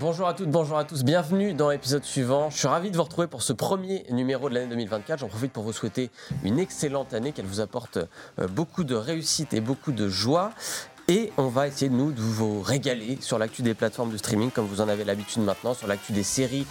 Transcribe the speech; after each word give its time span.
Bonjour 0.00 0.28
à 0.28 0.34
toutes, 0.34 0.50
bonjour 0.50 0.78
à 0.78 0.84
tous, 0.84 1.02
bienvenue 1.02 1.54
dans 1.54 1.70
l'épisode 1.70 2.04
suivant. 2.04 2.50
Je 2.50 2.58
suis 2.58 2.68
ravi 2.68 2.92
de 2.92 2.96
vous 2.96 3.02
retrouver 3.02 3.26
pour 3.26 3.42
ce 3.42 3.52
premier 3.52 4.06
numéro 4.10 4.48
de 4.48 4.54
l'année 4.54 4.68
2024. 4.68 5.18
J'en 5.18 5.28
profite 5.28 5.52
pour 5.52 5.64
vous 5.64 5.72
souhaiter 5.72 6.10
une 6.44 6.60
excellente 6.60 7.14
année, 7.14 7.32
qu'elle 7.32 7.46
vous 7.46 7.58
apporte 7.58 7.96
euh, 8.38 8.46
beaucoup 8.46 8.84
de 8.84 8.94
réussite 8.94 9.54
et 9.54 9.60
beaucoup 9.60 9.90
de 9.90 10.08
joie. 10.08 10.52
Et 11.08 11.32
on 11.36 11.48
va 11.48 11.66
essayer, 11.66 11.90
nous, 11.90 12.12
de 12.12 12.20
vous 12.20 12.62
régaler 12.62 13.18
sur 13.20 13.40
l'actu 13.40 13.62
des 13.62 13.74
plateformes 13.74 14.12
de 14.12 14.16
streaming, 14.18 14.52
comme 14.52 14.66
vous 14.66 14.80
en 14.80 14.88
avez 14.88 15.02
l'habitude 15.02 15.42
maintenant, 15.42 15.74
sur 15.74 15.88
l'actu 15.88 16.12
des 16.12 16.22
séries 16.22 16.66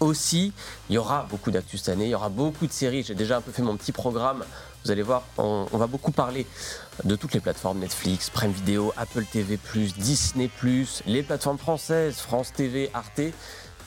aussi. 0.00 0.54
Il 0.88 0.94
y 0.94 0.98
aura 0.98 1.26
beaucoup 1.28 1.50
d'actu 1.50 1.76
cette 1.76 1.90
année, 1.90 2.06
il 2.06 2.10
y 2.10 2.14
aura 2.14 2.30
beaucoup 2.30 2.66
de 2.66 2.72
séries. 2.72 3.02
J'ai 3.02 3.14
déjà 3.14 3.36
un 3.36 3.40
peu 3.42 3.52
fait 3.52 3.62
mon 3.62 3.76
petit 3.76 3.92
programme. 3.92 4.42
Vous 4.84 4.90
allez 4.90 5.02
voir, 5.02 5.22
on, 5.36 5.66
va 5.72 5.86
beaucoup 5.86 6.12
parler 6.12 6.46
de 7.04 7.16
toutes 7.16 7.34
les 7.34 7.40
plateformes 7.40 7.78
Netflix, 7.78 8.30
Prime 8.30 8.52
Video, 8.52 8.92
Apple 8.96 9.24
TV, 9.24 9.58
Disney, 9.98 10.50
les 11.06 11.22
plateformes 11.22 11.58
françaises, 11.58 12.18
France 12.18 12.52
TV, 12.52 12.90
Arte. 12.94 13.20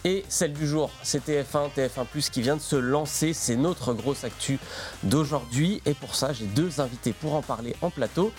Et 0.05 0.25
celle 0.27 0.51
du 0.51 0.67
jour, 0.67 0.91
c'est 1.01 1.25
TF1, 1.25 1.69
TF1 1.77 2.29
qui 2.29 2.41
vient 2.41 2.57
de 2.57 2.61
se 2.61 2.75
lancer. 2.75 3.31
C'est 3.31 3.55
notre 3.55 3.93
grosse 3.93 4.25
actu 4.25 4.59
d'aujourd'hui. 5.03 5.81
Et 5.85 5.93
pour 5.93 6.15
ça, 6.15 6.33
j'ai 6.33 6.45
deux 6.45 6.81
invités 6.81 7.13
pour 7.13 7.35
en 7.35 7.41
parler 7.41 7.73
en 7.81 7.89
plateau. 7.89 8.33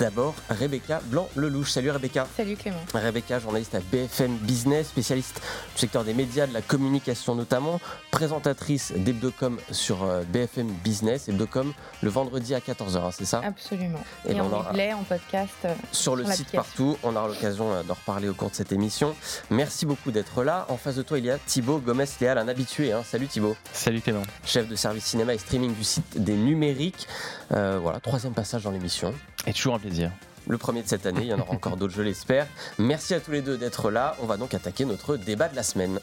D'abord, 0.00 0.34
Rebecca 0.48 1.02
Blanc-Lelouch. 1.04 1.68
Salut 1.68 1.90
Rebecca. 1.90 2.26
Salut 2.34 2.56
Clément. 2.56 2.78
Rebecca, 2.94 3.38
journaliste 3.38 3.74
à 3.74 3.80
BFM 3.80 4.34
Business, 4.38 4.88
spécialiste 4.88 5.42
du 5.74 5.78
secteur 5.78 6.04
des 6.04 6.14
médias, 6.14 6.46
de 6.46 6.54
la 6.54 6.62
communication 6.62 7.34
notamment, 7.34 7.78
présentatrice 8.10 8.92
d'Hebdocom 8.96 9.58
sur 9.70 10.04
euh, 10.04 10.22
BFM 10.22 10.68
Business, 10.82 11.28
Hebdocom 11.28 11.74
le 12.00 12.08
vendredi 12.08 12.54
à 12.54 12.60
14h, 12.60 12.96
hein, 12.96 13.10
c'est 13.12 13.26
ça? 13.26 13.42
Absolument. 13.44 14.00
Et, 14.26 14.32
ben, 14.32 14.40
en 14.40 14.50
anglais, 14.50 14.94
en 14.94 15.02
podcast. 15.02 15.52
Euh, 15.66 15.74
sur 15.92 16.16
le 16.16 16.24
site 16.24 16.50
partout, 16.50 16.96
on 17.02 17.14
aura 17.14 17.28
l'occasion 17.28 17.70
euh, 17.70 17.82
d'en 17.82 17.92
reparler 17.92 18.30
au 18.30 18.34
cours 18.34 18.48
de 18.48 18.54
cette 18.54 18.72
émission. 18.72 19.14
Merci 19.50 19.84
beaucoup 19.84 20.12
d'être 20.12 20.44
là. 20.44 20.64
En 20.70 20.78
face 20.78 20.96
de 20.96 21.02
toi, 21.02 21.18
il 21.18 21.26
y 21.26 21.30
a 21.30 21.36
Thibaut 21.36 21.76
Gomez-Léal, 21.78 22.38
un 22.38 22.48
habitué. 22.48 22.90
Hein. 22.90 23.02
Salut 23.04 23.26
Thibaut. 23.26 23.54
Salut 23.74 24.00
Clément. 24.00 24.22
Chef 24.46 24.66
de 24.66 24.76
service 24.76 25.04
cinéma 25.04 25.34
et 25.34 25.38
streaming 25.38 25.74
du 25.74 25.84
site 25.84 26.16
des 26.16 26.36
numériques. 26.36 27.06
voilà, 27.50 28.00
troisième 28.00 28.32
passage 28.32 28.62
dans 28.62 28.70
l'émission. 28.70 29.12
Et 29.46 29.52
toujours 29.52 29.74
un 29.74 29.78
plaisir. 29.78 30.10
Le 30.48 30.58
premier 30.58 30.82
de 30.82 30.88
cette 30.88 31.06
année, 31.06 31.22
il 31.22 31.26
y 31.28 31.34
en 31.34 31.40
aura 31.40 31.52
encore 31.52 31.76
d'autres, 31.76 31.94
je 31.94 32.02
l'espère. 32.02 32.46
Merci 32.78 33.14
à 33.14 33.20
tous 33.20 33.30
les 33.30 33.42
deux 33.42 33.56
d'être 33.56 33.90
là. 33.90 34.16
On 34.20 34.26
va 34.26 34.36
donc 34.36 34.54
attaquer 34.54 34.84
notre 34.84 35.16
débat 35.16 35.48
de 35.48 35.56
la 35.56 35.62
semaine. 35.62 36.00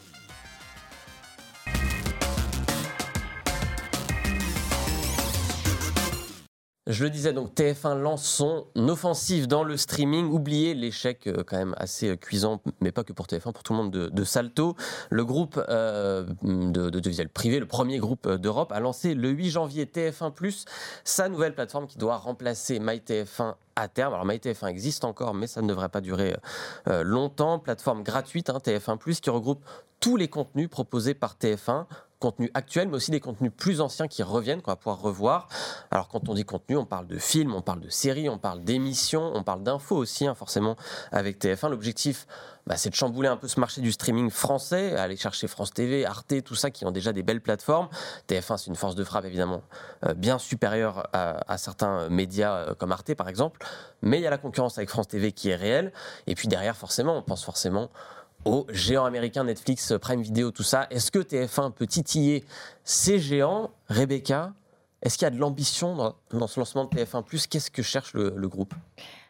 Je 6.88 7.04
le 7.04 7.10
disais 7.10 7.34
donc, 7.34 7.52
TF1 7.54 7.98
lance 7.98 8.24
son 8.24 8.64
offensive 8.76 9.46
dans 9.46 9.62
le 9.62 9.76
streaming. 9.76 10.24
Oubliez 10.24 10.72
l'échec 10.72 11.26
euh, 11.26 11.44
quand 11.46 11.58
même 11.58 11.74
assez 11.76 12.16
cuisant, 12.16 12.62
mais 12.80 12.92
pas 12.92 13.04
que 13.04 13.12
pour 13.12 13.26
TF1, 13.26 13.52
pour 13.52 13.62
tout 13.62 13.74
le 13.74 13.78
monde 13.78 13.90
de, 13.90 14.24
Salto. 14.24 14.74
Le 15.10 15.22
groupe 15.22 15.62
euh, 15.68 16.26
de, 16.42 16.88
de, 16.88 17.24
privé, 17.28 17.60
le 17.60 17.66
premier 17.66 17.98
groupe 17.98 18.26
euh, 18.26 18.38
d'Europe, 18.38 18.72
a 18.72 18.80
lancé 18.80 19.14
le 19.14 19.28
8 19.28 19.50
janvier 19.50 19.84
TF1+, 19.84 20.64
sa 21.04 21.28
nouvelle 21.28 21.54
plateforme 21.54 21.88
qui 21.88 21.98
doit 21.98 22.16
remplacer 22.16 22.78
MyTF1 22.80 23.56
à 23.76 23.88
terme. 23.88 24.14
Alors 24.14 24.26
MyTF1 24.26 24.68
existe 24.68 25.04
encore, 25.04 25.34
mais 25.34 25.46
ça 25.46 25.60
ne 25.60 25.68
devrait 25.68 25.90
pas 25.90 26.00
durer 26.00 26.36
longtemps. 26.86 27.58
Plateforme 27.58 28.02
gratuite, 28.02 28.48
hein, 28.48 28.60
TF1+, 28.64 29.20
qui 29.20 29.30
regroupe 29.30 29.62
tous 30.00 30.16
les 30.16 30.28
contenus 30.28 30.68
proposés 30.70 31.14
par 31.14 31.36
TF1 31.36 31.84
contenus 32.18 32.50
actuels, 32.54 32.88
mais 32.88 32.96
aussi 32.96 33.10
des 33.10 33.20
contenus 33.20 33.52
plus 33.56 33.80
anciens 33.80 34.08
qui 34.08 34.22
reviennent, 34.22 34.60
qu'on 34.60 34.72
va 34.72 34.76
pouvoir 34.76 35.00
revoir. 35.00 35.48
Alors 35.90 36.08
quand 36.08 36.28
on 36.28 36.34
dit 36.34 36.44
contenu, 36.44 36.76
on 36.76 36.84
parle 36.84 37.06
de 37.06 37.18
films, 37.18 37.54
on 37.54 37.62
parle 37.62 37.80
de 37.80 37.88
séries, 37.88 38.28
on 38.28 38.38
parle 38.38 38.62
d'émissions, 38.64 39.32
on 39.34 39.42
parle 39.42 39.62
d'infos 39.62 39.96
aussi, 39.96 40.26
hein, 40.26 40.34
forcément, 40.34 40.76
avec 41.12 41.38
TF1. 41.38 41.70
L'objectif, 41.70 42.26
bah, 42.66 42.76
c'est 42.76 42.90
de 42.90 42.94
chambouler 42.94 43.28
un 43.28 43.36
peu 43.36 43.48
ce 43.48 43.58
marché 43.60 43.80
du 43.80 43.92
streaming 43.92 44.30
français, 44.30 44.96
aller 44.96 45.16
chercher 45.16 45.48
France 45.48 45.72
TV, 45.72 46.04
Arte, 46.04 46.42
tout 46.44 46.54
ça, 46.54 46.70
qui 46.70 46.84
ont 46.84 46.90
déjà 46.90 47.12
des 47.12 47.22
belles 47.22 47.40
plateformes. 47.40 47.88
TF1, 48.28 48.58
c'est 48.58 48.66
une 48.66 48.76
force 48.76 48.94
de 48.94 49.04
frappe, 49.04 49.24
évidemment, 49.24 49.62
euh, 50.04 50.14
bien 50.14 50.38
supérieure 50.38 51.08
à, 51.12 51.56
certains 51.56 52.08
médias 52.08 52.54
euh, 52.56 52.74
comme 52.74 52.92
Arte, 52.92 53.14
par 53.14 53.28
exemple. 53.28 53.64
Mais 54.02 54.18
il 54.18 54.22
y 54.22 54.26
a 54.26 54.30
la 54.30 54.38
concurrence 54.38 54.76
avec 54.76 54.90
France 54.90 55.08
TV 55.08 55.32
qui 55.32 55.50
est 55.50 55.56
réelle. 55.56 55.92
Et 56.26 56.34
puis 56.34 56.48
derrière, 56.48 56.76
forcément, 56.76 57.16
on 57.16 57.22
pense 57.22 57.44
forcément 57.44 57.90
aux 58.44 58.66
géants 58.70 59.04
américains, 59.04 59.44
Netflix, 59.44 59.92
Prime 60.00 60.22
Video, 60.22 60.50
tout 60.50 60.62
ça. 60.62 60.86
Est-ce 60.90 61.10
que 61.10 61.18
TF1 61.18 61.72
peut 61.72 61.86
titiller 61.86 62.44
ces 62.84 63.18
géants? 63.18 63.70
Rebecca, 63.88 64.52
est-ce 65.02 65.16
qu'il 65.16 65.26
y 65.26 65.28
a 65.28 65.30
de 65.30 65.38
l'ambition 65.38 65.94
dans, 66.30 66.46
ce 66.46 66.58
lancement 66.58 66.84
de 66.84 66.90
TF1 66.90 67.48
Qu'est-ce 67.48 67.70
que 67.70 67.82
cherche 67.82 68.14
le, 68.14 68.48
groupe? 68.48 68.74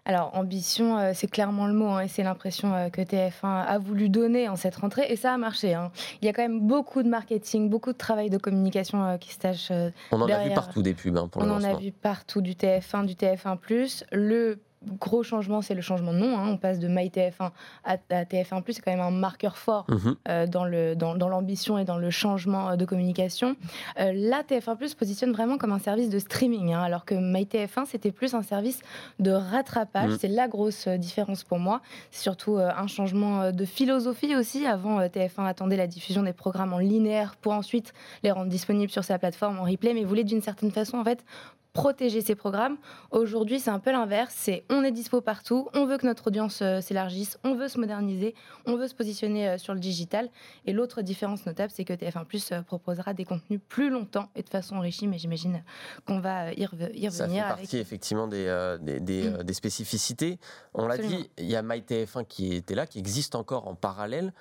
Alors, 0.07 0.35
ambition, 0.35 0.99
euh, 0.99 1.13
c'est 1.15 1.31
clairement 1.31 1.67
le 1.67 1.75
mot, 1.75 1.89
hein, 1.89 2.01
et 2.01 2.09
c'est 2.09 2.23
l'impression 2.23 2.73
euh, 2.75 2.89
que 2.89 3.03
TF1 3.03 3.31
a 3.43 3.79
voulu 3.79 4.09
donner 4.09 4.49
en 4.49 4.57
cette 4.57 4.77
rentrée, 4.77 5.05
et 5.11 5.17
ça 5.17 5.35
a 5.35 5.37
marché. 5.37 5.75
Hein. 5.75 5.93
Il 6.23 6.25
y 6.25 6.29
a 6.31 6.33
quand 6.33 6.41
même 6.41 6.67
beaucoup 6.67 7.03
de 7.03 7.09
marketing, 7.09 7.69
beaucoup 7.69 7.93
de 7.93 7.99
travail 7.99 8.31
de 8.31 8.39
communication 8.39 9.05
euh, 9.05 9.17
qui 9.19 9.35
se 9.35 9.39
tâche. 9.39 9.71
On 10.11 10.23
en 10.23 10.29
a 10.29 10.45
vu 10.45 10.55
partout 10.55 10.81
des 10.81 10.95
pubs 10.95 11.19
hein, 11.19 11.29
pour 11.29 11.43
le 11.43 11.51
On 11.51 11.57
en 11.57 11.63
a 11.63 11.75
vu 11.75 11.93
partout 11.93 12.41
du 12.41 12.53
TF1, 12.53 13.05
du 13.05 13.15
TF1. 13.15 14.05
Le 14.13 14.59
gros 14.87 15.23
changement, 15.23 15.63
c'est 15.63 15.75
le 15.75 15.81
changement 15.81 16.13
de 16.13 16.19
nom. 16.19 16.39
Hein. 16.39 16.49
On 16.49 16.57
passe 16.57 16.79
de 16.79 16.89
MyTF1 16.89 17.51
à, 17.85 17.97
TF1+. 17.97 18.63
C'est 18.69 18.81
quand 18.81 18.91
même 18.91 19.01
un 19.01 19.11
marqueur 19.11 19.57
fort 19.57 19.87
mhm. 19.89 20.17
euh, 20.29 20.47
dans, 20.47 20.65
le, 20.65 20.95
dans, 20.95 21.29
l'ambition 21.29 21.79
et 21.79 21.85
dans 21.85 21.99
le 21.99 22.11
changement 22.11 22.71
euh, 22.71 22.77
de 22.77 22.85
communication. 22.85 23.57
Euh, 23.99 24.13
là, 24.15 24.43
TF1+, 24.43 24.95
positionne 24.97 25.33
vraiment 25.33 25.59
comme 25.59 25.73
un 25.73 25.79
service 25.79 26.11
de 26.11 26.19
streaming, 26.19 26.73
hein, 26.73 26.83
alors 26.83 27.05
que 27.05 27.15
MyTF1, 27.15 27.87
c'était 27.87 28.13
plus 28.13 28.35
un 28.35 28.43
service 28.43 28.81
de 29.19 29.31
rattrapage. 29.31 30.11
Mhm. 30.11 30.19
C'est 30.21 30.29
la 30.29 30.49
grosse 30.49 30.89
différence 30.89 31.45
pour 31.45 31.59
moi. 31.59 31.81
C'est 32.11 32.23
surtout 32.23 32.59
un 32.59 32.87
changement 32.87 33.51
de 33.53 33.65
philosophie 33.65 34.37
aussi. 34.37 34.67
Avant, 34.67 35.01
TF1 35.01 35.47
attendait 35.47 35.77
la 35.77 35.87
diffusion 35.87 36.23
des 36.23 36.33
programmes 36.33 36.73
en 36.73 36.79
linéaire 36.79 37.37
pour 37.37 37.53
ensuite 37.53 37.93
les 38.23 38.31
rendre 38.31 38.49
disponibles 38.49 38.91
sur 38.91 39.05
sa 39.05 39.19
plateforme 39.19 39.59
en 39.59 39.65
replay, 39.65 39.95
mais 39.95 40.05
voulait 40.05 40.25
d'une 40.25 40.43
certaine 40.43 40.71
façon, 40.71 40.99
en 40.99 41.05
fait, 41.05 41.25
protéger 41.73 42.21
ces 42.21 42.35
programmes. 42.35 42.77
Aujourd'hui, 43.11 43.61
c'est 43.61 43.71
un 43.71 43.79
peu 43.79 43.93
l'inverse. 43.93 44.35
C'est 44.37 44.65
on 44.71 44.83
est 44.83 44.91
dispo 44.91 45.21
partout, 45.21 45.69
on 45.75 45.87
veut 45.87 45.99
que 45.99 46.07
notre 46.07 46.29
audience 46.29 46.61
euh, 46.63 46.81
s'élargisse, 46.81 47.39
on 47.45 47.55
veut 47.55 47.69
se 47.69 47.79
moderniser, 47.79 48.35
on 48.67 48.77
veut 48.77 48.89
se 48.89 48.95
positionner 48.95 49.49
euh, 49.49 49.59
sur 49.59 49.75
le 49.75 49.81
digital. 49.81 50.29
Et 50.67 50.73
l'autre 50.73 51.03
différence 51.03 51.47
notable, 51.47 51.73
c'est 51.75 51.85
que 51.85 51.93
TF1 51.93 52.25
Plus 52.25 52.53
euh, 52.53 52.63
proposera 52.63 53.15
des 53.15 53.25
contenus 53.25 53.61
plus 53.69 53.91
longtemps 53.91 54.29
et 54.35 54.43
de 54.43 54.49
façon 54.49 54.77
enrichie. 54.77 55.07
Mais 55.07 55.19
j'imagine 55.19 55.63
qu'on 56.07 56.21
va 56.21 56.53
y, 56.53 56.67
revenir. 56.67 57.13
Ça 57.13 57.29
fait 57.29 57.39
partie 57.39 57.79
effectivement 57.79 58.27
des, 58.27 58.77
des, 58.81 59.31
mm. 59.31 59.43
des, 59.43 59.55
spécificités. 59.55 60.39
On 60.75 60.87
l'a 60.87 60.99
dit, 60.99 61.31
il 61.39 61.47
y 61.47 61.57
a 61.57 61.63
MyTF1 61.63 62.27
qui 62.27 62.55
était 62.55 62.75
là, 62.75 62.87
qui 62.87 62.99
existe 62.99 63.35
encore 63.35 63.69
en 63.69 63.75
parallèle 63.75 64.33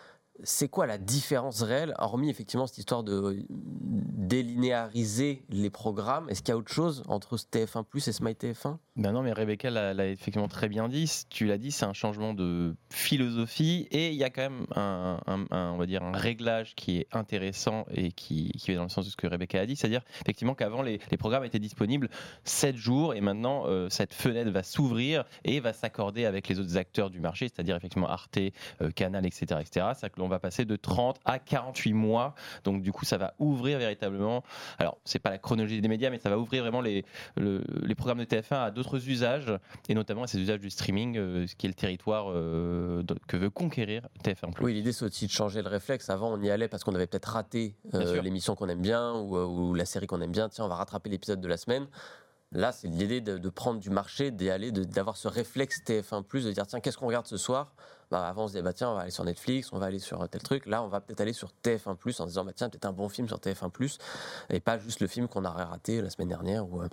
c'est 0.44 0.70
quoi 0.70 0.86
la 0.86 0.98
différence 0.98 1.62
réelle, 1.62 1.94
hormis 1.98 2.30
effectivement 2.30 2.68
cette 2.68 2.78
histoire 2.78 3.04
de 3.04 3.46
délinéariser 3.50 5.44
les 5.50 5.70
programmes 5.70 6.30
Est-ce 6.30 6.42
qu'il 6.42 6.50
y 6.50 6.56
a 6.56 6.58
autre 6.58 6.72
chose 6.72 7.04
entre 7.08 7.38
TF1 7.38 7.84
Plus 7.86 8.08
et 8.08 8.12
Smite 8.12 8.44
TF1 8.44 8.78
ben 8.98 9.12
Non, 9.12 9.22
mais 9.22 9.32
Rebecca 9.32 9.70
l'a 9.70 10.08
effectivement 10.08 10.48
très 10.48 10.68
bien 10.68 10.90
dit. 10.90 11.10
Tu 11.30 11.46
l'as 11.46 11.58
dit, 11.58 11.72
c'est 11.72 11.86
un 11.86 11.94
changement 11.94 12.34
de 12.34 12.76
philosophie 12.90 13.88
et 13.92 14.10
il 14.10 14.16
y 14.16 14.24
a 14.24 14.30
quand 14.30 14.42
même 14.42 14.66
un, 14.76 15.20
on 15.52 15.78
va 15.78 15.86
dire, 15.86 16.04
un 16.04 16.12
réglage 16.12 16.76
qui 16.76 16.98
est 16.98 17.08
intéressant 17.16 17.86
et 17.92 18.12
qui, 18.12 18.52
qui 18.52 18.72
va 18.72 18.78
dans 18.78 18.84
le 18.84 18.90
sens 18.90 19.06
de 19.06 19.12
ce 19.12 19.16
que 19.16 19.28
Rebecca 19.28 19.60
a 19.60 19.66
dit. 19.66 19.76
C'est-à-dire 19.76 20.02
effectivement 20.22 20.56
qu'avant, 20.56 20.82
les, 20.82 21.00
programmes 21.18 21.46
étaient 21.46 21.60
disponibles 21.60 22.10
7 22.44 22.76
jours 22.76 23.14
et 23.14 23.22
maintenant, 23.22 23.64
euh, 23.66 23.88
cette 23.90 24.14
fenêtre 24.14 24.52
va 24.52 24.64
s'ouvrir 24.64 25.26
et 25.44 25.60
va 25.60 25.74
s'accorder 25.74 26.26
avec 26.26 26.48
les 26.48 26.60
autres 26.60 26.78
acteurs 26.78 27.10
du 27.10 27.20
marché, 27.20 27.48
c'est-à-dire 27.48 27.76
effectivement 27.76 28.08
Arte, 28.08 28.38
euh, 28.82 28.92
Canal, 28.92 29.26
etc. 29.26 29.62
etc. 29.62 29.88
Ça, 29.96 30.10
on 30.28 30.30
va 30.30 30.40
passer 30.40 30.66
de 30.66 30.76
30 30.76 31.20
à 31.26 31.40
48 31.40 31.94
mois. 31.94 32.36
Donc 32.64 32.82
du 32.82 32.92
coup, 32.92 33.06
ça 33.06 33.18
va 33.18 33.34
ouvrir 33.40 33.80
véritablement. 33.80 34.44
Alors, 34.78 34.98
c'est 35.06 35.20
pas 35.20 35.30
la 35.30 35.38
chronologie 35.38 35.82
des 35.82 35.88
médias, 35.88 36.10
mais 36.10 36.20
ça 36.20 36.30
va 36.30 36.38
ouvrir 36.38 36.64
vraiment 36.64 36.82
les, 36.82 37.06
les 37.38 37.96
programmes 37.96 38.20
de 38.20 38.26
TF1 38.26 38.66
à 38.66 38.72
d'autres 38.72 39.10
usages, 39.10 39.54
et 39.90 39.96
notamment 39.96 40.24
à 40.24 40.28
ces 40.28 40.40
usages 40.40 40.60
du 40.60 40.70
streaming, 40.70 41.18
euh, 41.18 41.48
ce 41.48 41.56
qui 41.56 41.66
est 41.66 41.70
le 41.70 41.76
territoire 41.76 42.26
euh, 42.30 43.04
que 43.28 43.38
veut 43.38 43.50
conquérir 43.50 44.08
TF1. 44.24 44.52
Oui, 44.62 44.74
l'idée 44.74 44.92
c'est 44.92 45.06
aussi 45.06 45.28
de 45.28 45.32
changer 45.32 45.62
le 45.62 45.70
réflexe. 45.70 46.10
Avant, 46.10 46.32
on 46.32 46.42
y 46.42 46.50
allait 46.50 46.68
parce 46.68 46.84
qu'on 46.84 46.96
avait 46.96 47.08
peut-être 47.08 47.30
raté 47.30 47.76
euh, 47.94 48.22
l'émission 48.22 48.56
qu'on 48.56 48.70
aime 48.70 48.82
bien 48.82 49.14
ou, 49.14 49.38
ou 49.38 49.74
la 49.74 49.86
série 49.86 50.08
qu'on 50.08 50.22
aime 50.22 50.32
bien. 50.32 50.50
Tiens, 50.50 50.66
on 50.66 50.70
va 50.70 50.76
rattraper 50.76 51.10
l'épisode 51.10 51.42
de 51.42 51.48
la 51.48 51.58
semaine. 51.58 51.88
Là, 52.52 52.72
c'est 52.72 52.88
l'idée 52.88 53.20
de, 53.20 53.50
prendre 53.50 53.80
du 53.80 53.90
marché, 53.90 54.32
d'aller, 54.32 54.72
d'avoir 54.72 55.18
ce 55.18 55.28
réflexe 55.28 55.82
TF1+, 55.86 56.24
de 56.46 56.52
dire 56.52 56.66
tiens, 56.66 56.80
qu'est-ce 56.80 56.98
qu'on 56.98 57.08
regarde 57.08 57.28
ce 57.28 57.38
soir? 57.38 57.74
Bah, 58.12 58.28
Avant, 58.28 58.44
on 58.44 58.48
se 58.48 58.54
disait 58.54 58.64
bah, 58.64 58.74
tiens, 58.74 58.90
on 58.90 58.96
va 58.96 59.02
aller 59.02 59.12
sur 59.12 59.24
Netflix, 59.24 59.72
on 59.74 59.80
va 59.80 59.88
aller 59.88 60.00
sur 60.00 60.28
tel 60.30 60.42
truc. 60.42 60.66
Là, 60.66 60.84
on 60.84 60.88
va 60.88 61.02
peut-être 61.02 61.22
aller 61.22 61.34
sur 61.34 61.52
TF1+, 61.64 62.22
en 62.22 62.26
disant 62.26 62.46
bah, 62.46 62.54
tiens, 62.56 62.70
peut-être 62.70 62.86
un 62.86 62.94
bon 62.94 63.10
film 63.10 63.28
sur 63.28 63.38
TF1+, 63.38 64.00
et 64.50 64.60
pas 64.60 64.78
juste 64.78 65.00
le 65.00 65.08
film 65.08 65.28
qu'on 65.28 65.46
aurait 65.46 65.64
raté 65.64 66.02
la 66.02 66.10
semaine 66.10 66.30
dernière 66.30 66.68
ou, 66.68 66.82
euh, 66.82 66.90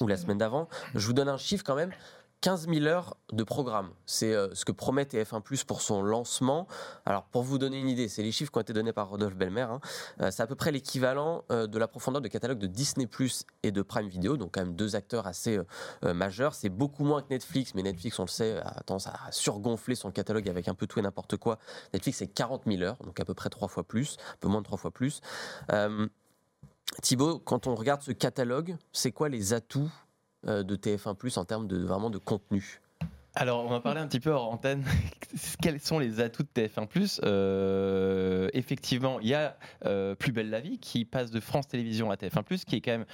ou 0.00 0.06
la 0.06 0.16
semaine 0.16 0.38
d'avant. 0.38 0.68
Je 0.94 1.06
vous 1.06 1.12
donne 1.12 1.28
un 1.28 1.38
chiffre 1.38 1.64
quand 1.64 1.76
même 1.76 1.92
15 2.40 2.68
000 2.68 2.86
heures 2.86 3.16
de 3.32 3.42
programme. 3.42 3.90
C'est 4.06 4.32
euh, 4.32 4.54
ce 4.54 4.64
que 4.64 4.70
promet 4.72 5.04
TF1 5.04 5.42
Plus 5.42 5.64
pour 5.64 5.80
son 5.80 6.02
lancement. 6.02 6.68
Alors, 7.04 7.24
pour 7.24 7.42
vous 7.42 7.58
donner 7.58 7.78
une 7.78 7.88
idée, 7.88 8.08
c'est 8.08 8.22
les 8.22 8.30
chiffres 8.30 8.52
qui 8.52 8.58
ont 8.58 8.62
été 8.62 8.72
donnés 8.72 8.92
par 8.92 9.08
Rodolphe 9.08 9.36
Belmer. 9.36 9.62
Hein. 9.62 9.80
Euh, 10.20 10.30
c'est 10.30 10.42
à 10.42 10.46
peu 10.46 10.54
près 10.54 10.70
l'équivalent 10.70 11.44
euh, 11.50 11.66
de 11.66 11.78
la 11.78 11.88
profondeur 11.88 12.22
de 12.22 12.28
catalogue 12.28 12.58
de 12.58 12.68
Disney 12.68 13.08
et 13.62 13.72
de 13.72 13.82
Prime 13.82 14.08
Video, 14.08 14.36
donc 14.36 14.54
quand 14.54 14.60
même 14.60 14.76
deux 14.76 14.94
acteurs 14.94 15.26
assez 15.26 15.58
majeurs. 16.02 16.54
C'est 16.54 16.68
beaucoup 16.68 17.04
moins 17.04 17.22
que 17.22 17.28
Netflix, 17.30 17.74
mais 17.74 17.82
Netflix, 17.82 18.18
on 18.18 18.24
le 18.24 18.28
sait, 18.28 18.58
a 18.58 18.82
tendance 18.84 19.06
à 19.06 19.18
surgonfler 19.30 19.94
son 19.94 20.10
catalogue 20.10 20.48
avec 20.48 20.68
un 20.68 20.74
peu 20.74 20.86
tout 20.86 20.98
et 20.98 21.02
n'importe 21.02 21.36
quoi. 21.36 21.58
Netflix, 21.92 22.18
c'est 22.18 22.26
40 22.26 22.62
000 22.66 22.82
heures, 22.82 22.98
donc 23.04 23.18
à 23.18 23.24
peu 23.24 23.34
près 23.34 23.48
trois 23.48 23.68
fois 23.68 23.82
plus, 23.82 24.16
un 24.34 24.36
peu 24.40 24.48
moins 24.48 24.60
de 24.60 24.66
trois 24.66 24.78
fois 24.78 24.90
plus. 24.90 25.20
Thibaut, 27.02 27.38
quand 27.38 27.66
on 27.66 27.74
regarde 27.74 28.02
ce 28.02 28.12
catalogue, 28.12 28.76
c'est 28.92 29.12
quoi 29.12 29.28
les 29.28 29.52
atouts 29.52 29.90
euh, 29.90 30.07
de 30.44 30.76
TF1 30.76 31.38
en 31.38 31.44
termes 31.44 31.66
de 31.66 31.78
vraiment 31.84 32.10
de 32.10 32.18
contenu 32.18 32.80
alors, 33.40 33.64
on 33.64 33.68
va 33.68 33.78
parler 33.78 34.00
un 34.00 34.08
petit 34.08 34.18
peu 34.18 34.30
hors 34.30 34.50
antenne. 34.50 34.82
Quels 35.62 35.78
sont 35.78 36.00
les 36.00 36.20
atouts 36.20 36.42
de 36.42 36.48
TF1 36.60 37.20
euh, 37.22 38.48
Effectivement, 38.52 39.20
il 39.20 39.28
y 39.28 39.34
a 39.34 39.56
euh, 39.84 40.16
Plus 40.16 40.32
belle 40.32 40.50
la 40.50 40.58
vie 40.58 40.78
qui 40.78 41.04
passe 41.04 41.30
de 41.30 41.38
France 41.38 41.68
Télévisions 41.68 42.10
à 42.10 42.16
TF1 42.16 42.64
qui 42.64 42.76
est 42.76 42.80
quand 42.80 42.90
même 42.90 43.04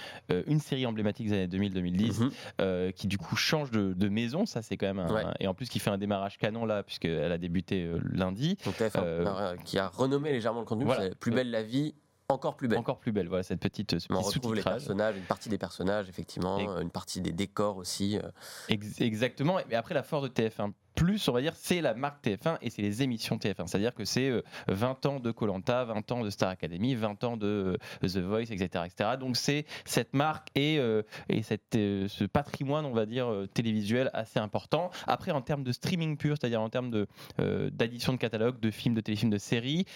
une 0.46 0.60
série 0.60 0.86
emblématique 0.86 1.28
des 1.28 1.42
années 1.42 1.68
2000-2010, 1.68 2.22
mhm. 2.22 2.92
qui 2.92 3.06
du 3.06 3.18
coup 3.18 3.36
change 3.36 3.70
de, 3.70 4.08
maison. 4.08 4.46
Ça, 4.46 4.62
c'est 4.62 4.78
quand 4.78 4.86
même 4.86 5.00
un, 5.00 5.34
et 5.40 5.46
en 5.46 5.52
plus 5.52 5.68
qui 5.68 5.78
fait 5.78 5.90
un 5.90 5.98
démarrage 5.98 6.38
canon 6.38 6.64
là, 6.64 6.82
puisqu'elle 6.82 7.32
a 7.32 7.38
débuté 7.38 7.90
lundi. 8.10 8.56
Donc 8.64 8.76
TF1, 8.76 9.62
qui 9.64 9.78
a 9.78 9.88
renommé 9.88 10.32
légèrement 10.32 10.60
le 10.60 10.66
contenu. 10.66 10.86
Plus 11.20 11.32
belle 11.32 11.50
la 11.50 11.62
vie 11.62 11.94
encore 12.28 12.56
plus 12.56 12.68
belle. 12.68 12.78
Encore 12.78 12.98
plus 12.98 13.12
belle, 13.12 13.28
voilà, 13.28 13.42
cette 13.42 13.60
petite. 13.60 13.96
On 14.10 14.20
retrouve 14.20 14.54
les 14.54 14.62
personnages, 14.62 15.16
une 15.16 15.24
partie 15.24 15.48
des 15.48 15.58
personnages, 15.58 16.08
effectivement, 16.08 16.80
une 16.80 16.90
partie 16.90 17.20
des 17.20 17.32
décors 17.32 17.76
aussi. 17.76 18.18
Euh. 18.18 18.76
exactement. 19.00 19.58
Et 19.70 19.74
après, 19.74 19.94
la 19.94 20.02
force 20.02 20.24
de 20.24 20.28
TF1 20.28 20.72
plus, 20.94 21.28
on 21.28 21.32
va 21.32 21.40
dire, 21.40 21.54
c'est 21.56 21.80
la 21.80 21.94
marque 21.94 22.24
TF1 22.24 22.58
et 22.62 22.70
c'est 22.70 22.82
les 22.82 23.02
émissions 23.02 23.36
TF1. 23.36 23.66
C'est-à-dire 23.66 23.94
que 23.94 24.04
c'est 24.04 24.30
20 24.68 25.04
euh, 25.04 25.08
ans 25.08 25.20
de 25.20 25.30
Colanta, 25.30 25.84
20 25.84 26.12
ans 26.12 26.22
de 26.22 26.30
Star 26.30 26.48
Academy, 26.50 26.94
20 26.94 27.24
ans 27.24 27.36
de 27.36 27.76
euh, 28.02 28.08
The 28.08 28.18
Voice, 28.18 28.50
etc. 28.50 28.84
etc. 28.86 29.10
Donc 29.18 29.36
c'est 29.36 29.66
cette 29.84 30.14
marque 30.14 30.48
et, 30.54 30.78
euh, 30.78 31.02
et 31.28 31.42
cette, 31.42 31.72
ce 31.72 32.24
patrimoine, 32.24 32.84
on 32.84 32.92
va 32.92 33.06
dire, 33.06 33.28
télévisuel 33.54 34.10
assez 34.12 34.38
important. 34.38 34.90
Après, 35.06 35.32
en 35.32 35.42
termes 35.42 35.64
de 35.64 35.72
streaming 35.72 36.16
pur, 36.16 36.36
c'est-à-dire 36.40 36.60
en 36.60 36.70
termes 36.70 37.06
d'addition 37.38 38.12
de, 38.12 38.18
catalogue, 38.18 38.60
de 38.60 38.70
films, 38.70 38.94
de 38.94 39.00
téléfilms, 39.00 39.30
de 39.30 39.38
séries, 39.38 39.86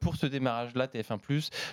pour 0.00 0.16
ce 0.16 0.26
démarrage-là, 0.26 0.86
TF1, 0.86 1.18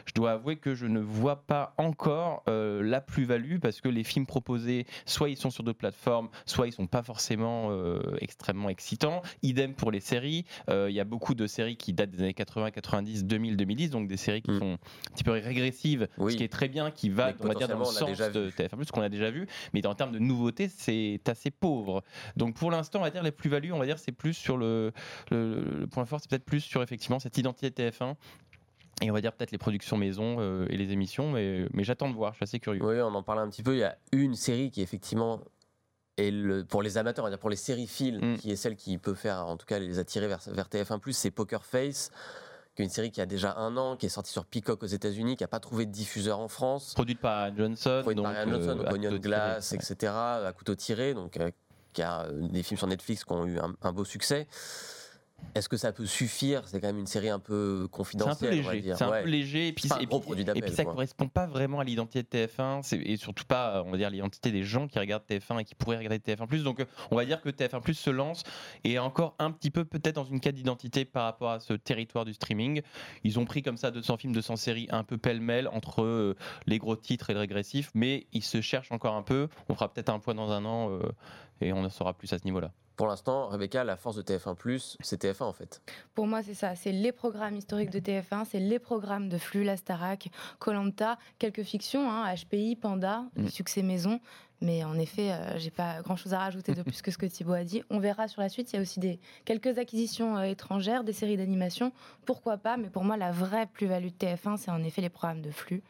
je 0.05 0.13
dois 0.13 0.31
avouer 0.33 0.57
que 0.57 0.75
je 0.75 0.85
ne 0.85 0.99
vois 0.99 1.45
pas 1.45 1.73
encore 1.77 2.43
la 2.47 3.01
plus-value 3.01 3.59
parce 3.59 3.81
que 3.81 3.89
les 3.89 4.03
films 4.03 4.25
proposés, 4.25 4.85
soit 5.05 5.29
ils 5.29 5.37
sont 5.37 5.49
sur 5.49 5.63
d'autres 5.63 5.79
plateformes, 5.79 6.29
soit 6.45 6.67
ils 6.67 6.73
sont 6.73 6.87
pas 6.87 7.03
forcément 7.03 7.71
extrêmement 8.19 8.69
excitant. 8.75 9.21
Idem 9.41 9.73
pour 9.73 9.89
les 9.89 10.01
séries. 10.01 10.45
Euh, 10.69 10.89
il 10.89 10.95
y 10.95 10.99
a 10.99 11.05
beaucoup 11.05 11.33
de 11.33 11.47
séries 11.47 11.77
qui 11.77 11.93
datent 11.93 12.11
des 12.11 12.21
années 12.21 12.33
80, 12.33 12.71
90, 12.71 13.25
2000, 13.25 13.55
2010, 13.55 13.89
donc 13.89 14.07
des 14.07 14.17
séries 14.17 14.41
qui 14.41 14.51
mm. 14.51 14.59
sont 14.59 14.73
un 14.73 15.13
petit 15.13 15.23
peu 15.23 15.31
régressives, 15.31 16.07
ce 16.17 16.35
qui 16.35 16.43
est 16.43 16.51
très 16.51 16.67
bien, 16.67 16.91
qui 16.91 17.09
va, 17.09 17.31
on 17.39 17.47
va 17.47 17.53
dire, 17.53 17.67
dans 17.67 17.79
le 17.79 17.85
sens 17.85 18.17
de 18.17 18.49
TF1+, 18.49 18.91
qu'on 18.91 19.01
a 19.01 19.09
déjà 19.09 19.31
vu. 19.31 19.47
Mais 19.73 19.85
en 19.87 19.95
termes 19.95 20.11
de 20.11 20.19
nouveautés, 20.19 20.69
c'est 20.69 21.21
assez 21.27 21.51
pauvre. 21.51 22.03
Donc 22.35 22.55
pour 22.55 22.69
l'instant, 22.69 22.99
on 22.99 23.03
va 23.03 23.11
dire 23.11 23.23
les 23.23 23.31
plus-values, 23.31 23.71
on 23.71 23.79
va 23.79 23.85
dire, 23.85 23.99
c'est 23.99 24.11
plus 24.11 24.33
sur 24.33 24.57
le, 24.57 24.91
le, 25.31 25.87
point 25.89 26.05
fort, 26.05 26.19
c'est 26.19 26.29
peut-être 26.29 26.45
plus 26.45 26.61
sur 26.61 26.83
effectivement 26.83 27.19
cette 27.19 27.37
identité 27.37 27.69
TF1 27.69 28.15
et 29.01 29.11
on 29.11 29.13
va 29.13 29.21
dire 29.21 29.33
peut-être 29.33 29.51
les 29.51 29.57
productions 29.57 29.97
maison 29.97 30.37
euh, 30.39 30.67
et 30.69 30.77
les 30.77 30.93
émissions, 30.93 31.31
mais, 31.31 31.65
mais 31.73 31.83
j'attends 31.83 32.09
de 32.09 32.15
voir, 32.15 32.31
je 32.31 32.37
suis 32.37 32.43
assez 32.43 32.59
curieux. 32.59 32.81
Oui, 32.81 32.95
on 33.01 33.13
en 33.13 33.23
parle 33.23 33.39
un 33.39 33.49
petit 33.49 33.61
peu. 33.61 33.75
Il 33.75 33.79
y 33.79 33.83
a 33.83 33.97
une 34.13 34.35
série 34.35 34.71
qui 34.71 34.81
effectivement 34.81 35.41
et 36.17 36.31
le, 36.31 36.63
pour 36.63 36.81
les 36.81 36.97
amateurs, 36.97 37.29
pour 37.39 37.49
les 37.49 37.55
séries 37.55 37.87
films, 37.87 38.33
mm. 38.33 38.37
qui 38.37 38.51
est 38.51 38.55
celle 38.55 38.75
qui 38.75 38.97
peut 38.97 39.13
faire, 39.13 39.45
en 39.47 39.57
tout 39.57 39.65
cas, 39.65 39.79
les 39.79 39.99
attirer 39.99 40.27
vers, 40.27 40.39
vers 40.47 40.67
TF1+, 40.67 41.11
c'est 41.11 41.31
Poker 41.31 41.65
Face, 41.65 42.11
qui 42.75 42.81
est 42.81 42.85
une 42.85 42.91
série 42.91 43.11
qui 43.11 43.21
a 43.21 43.25
déjà 43.25 43.55
un 43.57 43.75
an, 43.77 43.95
qui 43.95 44.05
est 44.05 44.09
sortie 44.09 44.31
sur 44.31 44.45
Peacock 44.45 44.83
aux 44.83 44.87
États-Unis, 44.87 45.35
qui 45.35 45.43
n'a 45.43 45.47
pas 45.47 45.59
trouvé 45.59 45.85
de 45.85 45.91
diffuseur 45.91 46.39
en 46.39 46.47
France. 46.47 46.93
Produite 46.93 47.19
par 47.19 47.55
Johnson. 47.55 47.99
Produite 48.01 48.23
par 48.23 48.47
Johnson, 48.47 48.79
euh, 48.79 48.93
Onion 48.93 49.17
Glass, 49.17 49.73
etc., 49.73 50.13
à 50.13 50.53
couteau 50.55 50.75
tiré, 50.75 51.13
donc 51.13 51.37
euh, 51.37 51.51
qui 51.93 52.01
a 52.01 52.23
euh, 52.23 52.47
des 52.49 52.63
films 52.63 52.77
sur 52.77 52.87
Netflix 52.87 53.23
qui 53.23 53.31
ont 53.31 53.45
eu 53.45 53.59
un 53.59 53.91
beau 53.91 54.05
succès. 54.05 54.47
Est-ce 55.55 55.69
que 55.69 55.77
ça 55.77 55.93
peut 55.93 56.05
suffire? 56.05 56.67
C'est 56.67 56.81
quand 56.81 56.87
même 56.87 56.99
une 56.99 57.07
série 57.07 57.29
un 57.29 57.39
peu 57.39 57.87
confidentielle. 57.89 58.35
C'est 58.37 58.59
un 58.59 58.63
peu 58.63 58.71
léger. 58.71 58.93
C'est 58.93 59.03
un 59.03 59.21
peu 59.21 59.29
léger. 59.29 59.67
Et 59.69 59.73
puis, 59.73 59.89
et 60.01 60.61
puis, 60.61 60.71
ça 60.71 60.83
ne 60.83 60.89
correspond 60.89 61.29
pas 61.29 61.47
vraiment 61.47 61.79
à 61.79 61.85
l'identité 61.85 62.23
de 62.23 62.45
TF1 62.45 62.93
et 63.01 63.15
surtout 63.15 63.45
pas, 63.45 63.81
on 63.85 63.91
va 63.91 63.97
dire, 63.97 64.09
l'identité 64.09 64.51
des 64.51 64.63
gens 64.63 64.87
qui 64.87 64.99
regardent 64.99 65.23
TF1 65.29 65.59
et 65.59 65.63
qui 65.63 65.73
pourraient 65.75 65.97
regarder 65.97 66.17
TF1+. 66.19 66.61
Donc, 66.61 66.81
euh, 66.81 66.85
on 67.09 67.15
va 67.15 67.23
dire 67.23 67.41
que 67.41 67.49
TF1+ 67.49 67.93
se 67.93 68.09
lance 68.09 68.43
et 68.83 68.99
encore 68.99 69.35
un 69.39 69.51
petit 69.51 69.71
peu 69.71 69.85
peut-être 69.85 70.15
dans 70.15 70.25
une 70.25 70.41
quête 70.41 70.55
d'identité 70.55 71.05
par 71.05 71.23
rapport 71.23 71.51
à 71.51 71.59
ce 71.61 71.73
territoire 71.73 72.25
du 72.25 72.33
streaming. 72.33 72.81
Ils 73.23 73.39
ont 73.39 73.45
pris 73.45 73.61
comme 73.61 73.77
ça 73.77 73.91
200 73.91 74.17
films, 74.17 74.33
200 74.33 74.57
séries 74.57 74.87
un 74.89 75.05
peu 75.05 75.17
pêle-mêle 75.17 75.69
entre 75.69 76.03
euh, 76.03 76.35
les 76.67 76.79
gros 76.79 76.97
titres 76.97 77.29
et 77.29 77.33
le 77.33 77.39
régressif, 77.39 77.91
mais 77.93 78.27
ils 78.33 78.43
se 78.43 78.59
cherchent 78.59 78.91
encore 78.91 79.15
un 79.15 79.23
peu. 79.23 79.47
On 79.69 79.75
fera 79.75 79.91
peut-être 79.91 80.09
un 80.09 80.19
point 80.19 80.35
dans 80.35 80.51
un 80.51 80.65
an 80.65 80.89
euh, 80.91 80.99
et 81.61 81.71
on 81.71 81.83
en 81.83 81.89
saura 81.89 82.13
plus 82.13 82.31
à 82.33 82.39
ce 82.39 82.43
niveau-là. 82.43 82.71
Pour 82.95 83.07
l'instant, 83.07 83.47
Rebecca, 83.47 83.83
la 83.83 83.97
force 83.97 84.15
de 84.15 84.21
TF1+, 84.21 84.95
c'est 85.01 85.23
TF1 85.23 85.43
en 85.43 85.53
fait. 85.53 85.81
Pour 86.13 86.27
moi, 86.27 86.41
c'est 86.43 86.53
ça. 86.53 86.75
C'est 86.75 86.91
les 86.91 87.11
programmes 87.11 87.55
historiques 87.55 87.89
de 87.89 87.99
TF1, 87.99 88.45
c'est 88.49 88.59
les 88.59 88.79
programmes 88.79 89.29
de 89.29 89.37
Flux, 89.37 89.63
La 89.63 89.77
Starac, 89.77 90.29
Colanta, 90.59 91.17
quelques 91.37 91.63
fictions, 91.63 92.07
HPI, 92.07 92.71
hein, 92.71 92.79
Panda, 92.81 93.25
mm. 93.35 93.47
Succès 93.47 93.81
Maison. 93.81 94.19
Mais 94.61 94.83
en 94.83 94.97
effet, 94.97 95.31
euh, 95.31 95.57
j'ai 95.57 95.71
pas 95.71 96.01
grand 96.01 96.15
chose 96.15 96.33
à 96.33 96.39
rajouter 96.39 96.73
de 96.73 96.81
plus 96.81 97.01
que 97.01 97.11
ce 97.11 97.17
que 97.17 97.25
Thibaut 97.25 97.53
a 97.53 97.63
dit. 97.63 97.83
On 97.89 97.99
verra 97.99 98.27
sur 98.27 98.41
la 98.41 98.49
suite. 98.49 98.71
Il 98.71 98.77
y 98.77 98.79
a 98.79 98.81
aussi 98.81 98.99
des, 98.99 99.19
quelques 99.43 99.77
acquisitions 99.77 100.37
euh, 100.37 100.43
étrangères, 100.43 101.03
des 101.03 101.13
séries 101.13 101.37
d'animation. 101.37 101.91
Pourquoi 102.25 102.57
pas 102.57 102.77
Mais 102.77 102.89
pour 102.89 103.03
moi, 103.03 103.17
la 103.17 103.31
vraie 103.31 103.67
plus-value 103.67 104.07
de 104.07 104.25
TF1, 104.25 104.57
c'est 104.57 104.71
en 104.71 104.81
effet 104.83 105.01
les 105.01 105.09
programmes 105.09 105.41
de 105.41 105.51
flux 105.51 105.83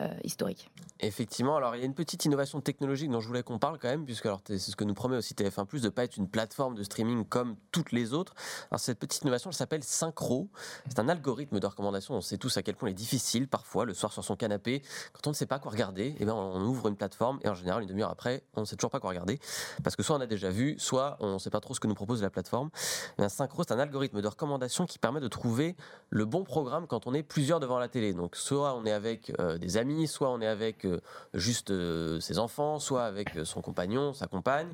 euh, 0.00 0.08
historiques. 0.24 0.70
Effectivement. 1.00 1.56
Alors, 1.56 1.76
il 1.76 1.80
y 1.80 1.82
a 1.82 1.86
une 1.86 1.94
petite 1.94 2.24
innovation 2.24 2.60
technologique 2.60 3.10
dont 3.10 3.20
je 3.20 3.28
voulais 3.28 3.42
qu'on 3.42 3.58
parle 3.58 3.78
quand 3.78 3.88
même, 3.88 4.06
puisque 4.06 4.28
c'est 4.46 4.58
ce 4.58 4.76
que 4.76 4.84
nous 4.84 4.94
promet 4.94 5.16
aussi 5.16 5.34
TF1, 5.34 5.80
de 5.80 5.84
ne 5.84 5.88
pas 5.90 6.04
être 6.04 6.16
une 6.16 6.28
plateforme 6.28 6.74
de 6.74 6.82
streaming 6.82 7.24
comme 7.26 7.56
toutes 7.70 7.92
les 7.92 8.14
autres. 8.14 8.34
Alors, 8.70 8.80
cette 8.80 8.98
petite 8.98 9.22
innovation, 9.22 9.50
elle 9.50 9.56
s'appelle 9.56 9.84
Synchro. 9.84 10.48
C'est 10.88 10.98
un 10.98 11.08
algorithme 11.08 11.60
de 11.60 11.66
recommandation. 11.66 12.14
On 12.14 12.20
sait 12.22 12.38
tous 12.38 12.56
à 12.56 12.62
quel 12.62 12.76
point 12.76 12.88
il 12.88 12.92
est 12.92 12.94
difficile, 12.94 13.46
parfois, 13.46 13.84
le 13.84 13.92
soir 13.92 14.12
sur 14.12 14.24
son 14.24 14.36
canapé, 14.36 14.82
quand 15.12 15.26
on 15.26 15.30
ne 15.30 15.34
sait 15.34 15.46
pas 15.46 15.58
quoi 15.58 15.70
regarder, 15.70 16.06
et 16.06 16.16
eh 16.20 16.24
ben, 16.24 16.32
on 16.32 16.62
ouvre 16.62 16.88
une 16.88 16.96
plateforme 16.96 17.38
et 17.42 17.48
en 17.48 17.54
général, 17.54 17.82
une 17.82 17.90
après, 18.10 18.42
on 18.54 18.62
ne 18.62 18.66
sait 18.66 18.76
toujours 18.76 18.90
pas 18.90 19.00
quoi 19.00 19.10
regarder. 19.10 19.38
Parce 19.82 19.96
que 19.96 20.02
soit 20.02 20.16
on 20.16 20.20
a 20.20 20.26
déjà 20.26 20.50
vu, 20.50 20.76
soit 20.78 21.16
on 21.20 21.34
ne 21.34 21.38
sait 21.38 21.50
pas 21.50 21.60
trop 21.60 21.74
ce 21.74 21.80
que 21.80 21.86
nous 21.86 21.94
propose 21.94 22.22
la 22.22 22.30
plateforme. 22.30 22.70
Un 23.18 23.28
synchro, 23.28 23.62
c'est 23.66 23.72
un 23.72 23.78
algorithme 23.78 24.20
de 24.20 24.28
recommandation 24.28 24.86
qui 24.86 24.98
permet 24.98 25.20
de 25.20 25.28
trouver 25.28 25.76
le 26.10 26.24
bon 26.24 26.44
programme 26.44 26.86
quand 26.86 27.06
on 27.06 27.14
est 27.14 27.22
plusieurs 27.22 27.60
devant 27.60 27.78
la 27.78 27.88
télé. 27.88 28.12
Donc 28.12 28.36
soit 28.36 28.74
on 28.74 28.84
est 28.84 28.92
avec 28.92 29.32
euh, 29.40 29.58
des 29.58 29.76
amis, 29.76 30.06
soit 30.06 30.30
on 30.30 30.40
est 30.40 30.46
avec 30.46 30.84
euh, 30.84 31.00
juste 31.34 31.70
euh, 31.70 32.20
ses 32.20 32.38
enfants, 32.38 32.78
soit 32.78 33.04
avec 33.04 33.30
son 33.44 33.60
compagnon, 33.60 34.12
sa 34.12 34.26
compagne. 34.26 34.72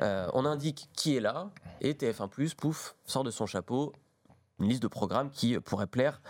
on 0.00 0.44
indique 0.44 0.88
qui 0.94 1.16
est 1.16 1.20
là 1.20 1.50
et 1.80 1.92
TF1+, 1.94 2.54
pouf, 2.54 2.94
sort 3.04 3.24
de 3.24 3.30
son 3.30 3.46
chapeau 3.46 3.92
une 4.58 4.68
liste 4.68 4.82
de 4.82 4.88
programmes 4.88 5.30
qui 5.30 5.58
pourrait 5.60 5.86
plaire 5.86 6.20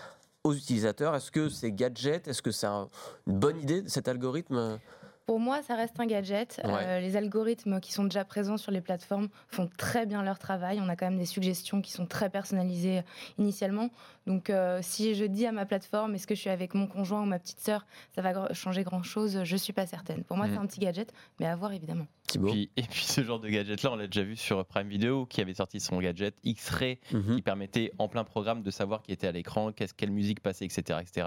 aux 0.44 0.54
utilisateurs. 0.54 1.14
Est-ce 1.14 1.30
que 1.30 1.48
c'est 1.48 1.72
gadget? 1.72 2.28
Est-ce 2.28 2.42
que 2.42 2.50
c'est 2.50 2.66
une 2.66 2.88
bonne 3.26 3.60
idée 3.60 3.82
cet 3.86 4.08
algorithme? 4.08 4.78
Pour 5.26 5.40
moi, 5.40 5.60
ça 5.62 5.74
reste 5.74 5.98
un 5.98 6.06
gadget. 6.06 6.60
Euh, 6.64 7.00
les 7.00 7.16
algorithmes 7.16 7.80
qui 7.80 7.92
sont 7.92 8.04
déjà 8.04 8.24
présents 8.24 8.56
sur 8.56 8.70
les 8.70 8.80
plateformes 8.80 9.28
font 9.48 9.68
très 9.76 10.06
bien 10.06 10.22
leur 10.22 10.38
travail. 10.38 10.80
On 10.80 10.88
a 10.88 10.94
quand 10.94 11.06
même 11.06 11.18
des 11.18 11.26
suggestions 11.26 11.82
qui 11.82 11.90
sont 11.90 12.06
très 12.06 12.30
personnalisées 12.30 13.02
initialement. 13.36 13.90
Donc, 14.28 14.50
euh, 14.50 14.78
si 14.82 15.16
je 15.16 15.24
dis 15.24 15.44
à 15.44 15.50
ma 15.50 15.66
plateforme, 15.66 16.14
est-ce 16.14 16.28
que 16.28 16.36
je 16.36 16.40
suis 16.40 16.50
avec 16.50 16.74
mon 16.74 16.86
conjoint 16.86 17.22
ou 17.22 17.26
ma 17.26 17.40
petite 17.40 17.58
sœur, 17.58 17.86
ça 18.14 18.22
va 18.22 18.52
changer 18.54 18.84
grand-chose 18.84 19.42
Je 19.42 19.56
suis 19.56 19.72
pas 19.72 19.86
certaine. 19.86 20.22
Pour 20.22 20.36
moi, 20.36 20.46
c'est 20.46 20.54
mm. 20.54 20.62
un 20.62 20.66
petit 20.66 20.80
gadget, 20.80 21.12
mais 21.40 21.46
à 21.46 21.56
voir 21.56 21.72
évidemment. 21.72 22.06
Et 22.34 22.38
puis, 22.38 22.70
et 22.76 22.82
puis 22.82 23.04
ce 23.04 23.24
genre 23.24 23.40
de 23.40 23.48
gadget-là, 23.48 23.92
on 23.92 23.96
l'a 23.96 24.06
déjà 24.06 24.22
vu 24.22 24.36
sur 24.36 24.64
Prime 24.64 24.88
Video, 24.88 25.26
qui 25.26 25.40
avait 25.40 25.54
sorti 25.54 25.80
son 25.80 25.98
gadget 25.98 26.36
X-Ray, 26.44 27.00
mm-hmm. 27.12 27.34
qui 27.34 27.42
permettait 27.42 27.92
en 27.98 28.06
plein 28.06 28.22
programme 28.22 28.62
de 28.62 28.70
savoir 28.70 29.02
qui 29.02 29.10
était 29.10 29.26
à 29.26 29.32
l'écran, 29.32 29.72
quelle 29.72 30.12
musique 30.12 30.40
passait, 30.40 30.66
etc., 30.66 31.00
etc. 31.02 31.26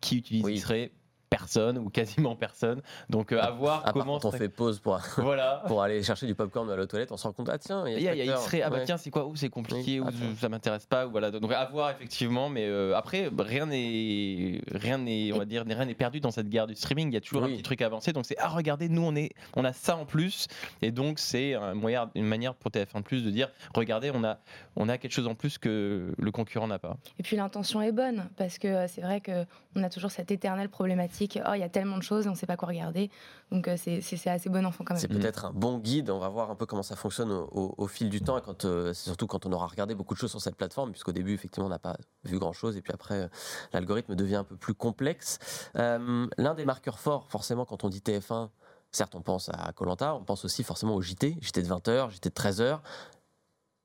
Qui 0.00 0.18
utilise 0.18 0.46
X-Ray 0.46 0.92
personne 1.36 1.78
ou 1.78 1.90
quasiment 1.90 2.36
personne. 2.36 2.80
Donc 3.10 3.32
euh, 3.32 3.40
à 3.40 3.50
voir 3.50 3.82
comment. 3.92 4.18
Quand 4.18 4.28
on 4.28 4.32
fait 4.32 4.48
pause 4.48 4.78
pour, 4.78 5.00
voilà. 5.16 5.62
pour 5.66 5.82
aller 5.82 6.02
chercher 6.02 6.26
du 6.26 6.34
popcorn 6.34 6.70
à 6.70 6.76
la 6.76 6.86
toilette, 6.86 7.10
on 7.10 7.16
se 7.16 7.24
rend 7.26 7.32
compte 7.32 7.48
ah 7.48 7.58
tiens, 7.58 7.84
il 7.88 8.00
y 8.00 8.08
a, 8.08 8.14
y 8.14 8.30
a 8.30 8.38
ah 8.64 8.70
bah 8.70 8.80
tiens 8.84 8.96
c'est 8.96 9.10
quoi? 9.10 9.26
Ou 9.26 9.34
c'est 9.34 9.48
compliqué 9.48 10.00
ou 10.00 10.06
ça 10.38 10.48
m'intéresse 10.48 10.86
pas 10.86 11.06
ou 11.06 11.10
voilà 11.10 11.30
donc 11.30 11.50
à 11.52 11.64
voir 11.66 11.90
effectivement 11.90 12.48
mais 12.48 12.66
euh, 12.66 12.96
après 12.96 13.30
rien 13.36 13.66
n'est 13.66 14.60
rien 14.72 14.98
n'est 14.98 15.32
on 15.32 15.38
va 15.38 15.44
dire 15.44 15.64
rien 15.66 15.84
n'est 15.84 15.94
perdu 15.94 16.20
dans 16.20 16.30
cette 16.30 16.48
guerre 16.48 16.66
du 16.66 16.74
streaming. 16.74 17.08
Il 17.08 17.14
y 17.14 17.16
a 17.16 17.20
toujours 17.20 17.44
un 17.44 17.48
petit 17.48 17.62
truc 17.62 17.82
à 17.82 17.86
avancer 17.86 18.12
donc 18.12 18.26
c'est 18.26 18.36
ah 18.38 18.48
regardez 18.48 18.88
nous 18.88 19.02
on 19.02 19.16
est 19.16 19.30
on 19.56 19.64
a 19.64 19.72
ça 19.72 19.96
en 19.96 20.04
plus 20.04 20.46
et 20.82 20.92
donc 20.92 21.18
c'est 21.18 21.54
un 21.54 21.74
moyen 21.74 22.10
une 22.14 22.26
manière 22.26 22.54
pour 22.54 22.70
TF1 22.70 23.02
Plus 23.02 23.24
de 23.24 23.30
dire 23.30 23.50
regardez 23.74 24.10
on 24.14 24.22
a 24.24 24.38
on 24.76 24.88
a 24.88 24.98
quelque 24.98 25.12
chose 25.12 25.26
en 25.26 25.34
plus 25.34 25.58
que 25.58 26.14
le 26.16 26.30
concurrent 26.30 26.68
n'a 26.68 26.78
pas. 26.78 26.96
Et 27.18 27.22
puis 27.22 27.36
l'intention 27.36 27.82
est 27.82 27.92
bonne 27.92 28.28
parce 28.36 28.58
que 28.58 28.68
euh, 28.68 28.86
c'est 28.88 29.00
vrai 29.00 29.20
que 29.20 29.44
on 29.76 29.82
a 29.82 29.90
toujours 29.90 30.10
cette 30.10 30.30
éternelle 30.30 30.68
problématique 30.68 31.23
explique 31.24 31.42
oh 31.46 31.54
il 31.54 31.60
y 31.60 31.62
a 31.62 31.68
tellement 31.68 31.98
de 31.98 32.02
choses, 32.02 32.26
on 32.26 32.30
ne 32.30 32.34
sait 32.36 32.46
pas 32.46 32.56
quoi 32.56 32.68
regarder. 32.68 33.10
Donc 33.50 33.68
c'est 33.76 34.26
assez 34.26 34.48
bon 34.48 34.64
enfant 34.64 34.84
quand 34.84 34.94
même. 34.94 35.00
C'est 35.00 35.08
peut-être 35.08 35.46
un 35.46 35.52
bon 35.52 35.78
guide. 35.78 36.10
On 36.10 36.18
va 36.18 36.28
voir 36.28 36.50
un 36.50 36.54
peu 36.54 36.66
comment 36.66 36.82
ça 36.82 36.96
fonctionne 36.96 37.30
au, 37.30 37.86
fil 37.86 38.10
du 38.10 38.20
temps 38.20 38.38
et 38.38 38.42
quand 38.42 38.66
surtout 38.92 39.26
quand 39.26 39.46
on 39.46 39.52
aura 39.52 39.66
regardé 39.66 39.94
beaucoup 39.94 40.14
de 40.14 40.18
choses 40.18 40.30
sur 40.30 40.40
cette 40.40 40.56
plateforme, 40.56 40.90
puisqu'au 40.90 41.12
début 41.12 41.34
effectivement 41.34 41.66
on 41.66 41.70
n'a 41.70 41.78
pas 41.78 41.96
vu 42.24 42.38
grand 42.38 42.52
chose 42.52 42.76
et 42.76 42.82
puis 42.82 42.92
après 42.92 43.28
l'algorithme 43.72 44.14
devient 44.14 44.36
un 44.36 44.44
peu 44.44 44.56
plus 44.56 44.74
complexe. 44.74 45.38
L'un 45.74 46.54
des 46.56 46.64
marqueurs 46.64 46.98
forts 46.98 47.28
forcément 47.28 47.64
quand 47.64 47.84
on 47.84 47.88
dit 47.88 48.00
TF1 48.00 48.48
Certes, 48.94 49.16
on 49.16 49.22
pense 49.22 49.48
à 49.48 49.72
Colanta, 49.72 50.14
on 50.14 50.22
pense 50.22 50.44
aussi 50.44 50.62
forcément 50.62 50.94
au 50.94 51.02
JT, 51.02 51.38
JT 51.40 51.62
de 51.62 51.66
20h, 51.66 52.10
JT 52.12 52.28
de 52.28 52.34
13h, 52.34 52.78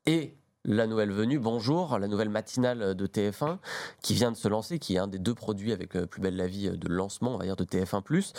et 0.05 0.37
la 0.69 0.85
nouvelle 0.85 1.11
venue, 1.11 1.39
bonjour, 1.39 1.97
la 1.97 2.07
nouvelle 2.07 2.29
matinale 2.29 2.93
de 2.93 3.07
TF1 3.07 3.57
qui 4.01 4.13
vient 4.13 4.31
de 4.31 4.37
se 4.37 4.47
lancer, 4.47 4.77
qui 4.77 4.95
est 4.95 4.99
un 4.99 5.07
des 5.07 5.17
deux 5.17 5.33
produits 5.33 5.73
avec 5.73 5.95
euh, 5.95 6.05
Plus 6.05 6.21
belle 6.21 6.35
la 6.35 6.45
vie 6.45 6.69
de 6.69 6.87
lancement, 6.87 7.33
on 7.33 7.37
va 7.37 7.45
dire, 7.45 7.55
de 7.55 7.63
TF1+. 7.63 8.33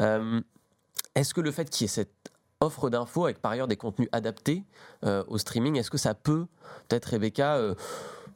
Euh, 0.00 0.40
est-ce 1.14 1.32
que 1.32 1.40
le 1.40 1.52
fait 1.52 1.70
qu'il 1.70 1.84
y 1.84 1.86
ait 1.86 1.88
cette 1.88 2.32
offre 2.60 2.90
d'infos 2.90 3.26
avec 3.26 3.40
par 3.40 3.52
ailleurs 3.52 3.68
des 3.68 3.76
contenus 3.76 4.08
adaptés 4.10 4.64
euh, 5.04 5.22
au 5.28 5.38
streaming, 5.38 5.76
est-ce 5.76 5.90
que 5.90 5.98
ça 5.98 6.14
peut, 6.14 6.46
peut-être 6.88 7.06
Rebecca, 7.06 7.60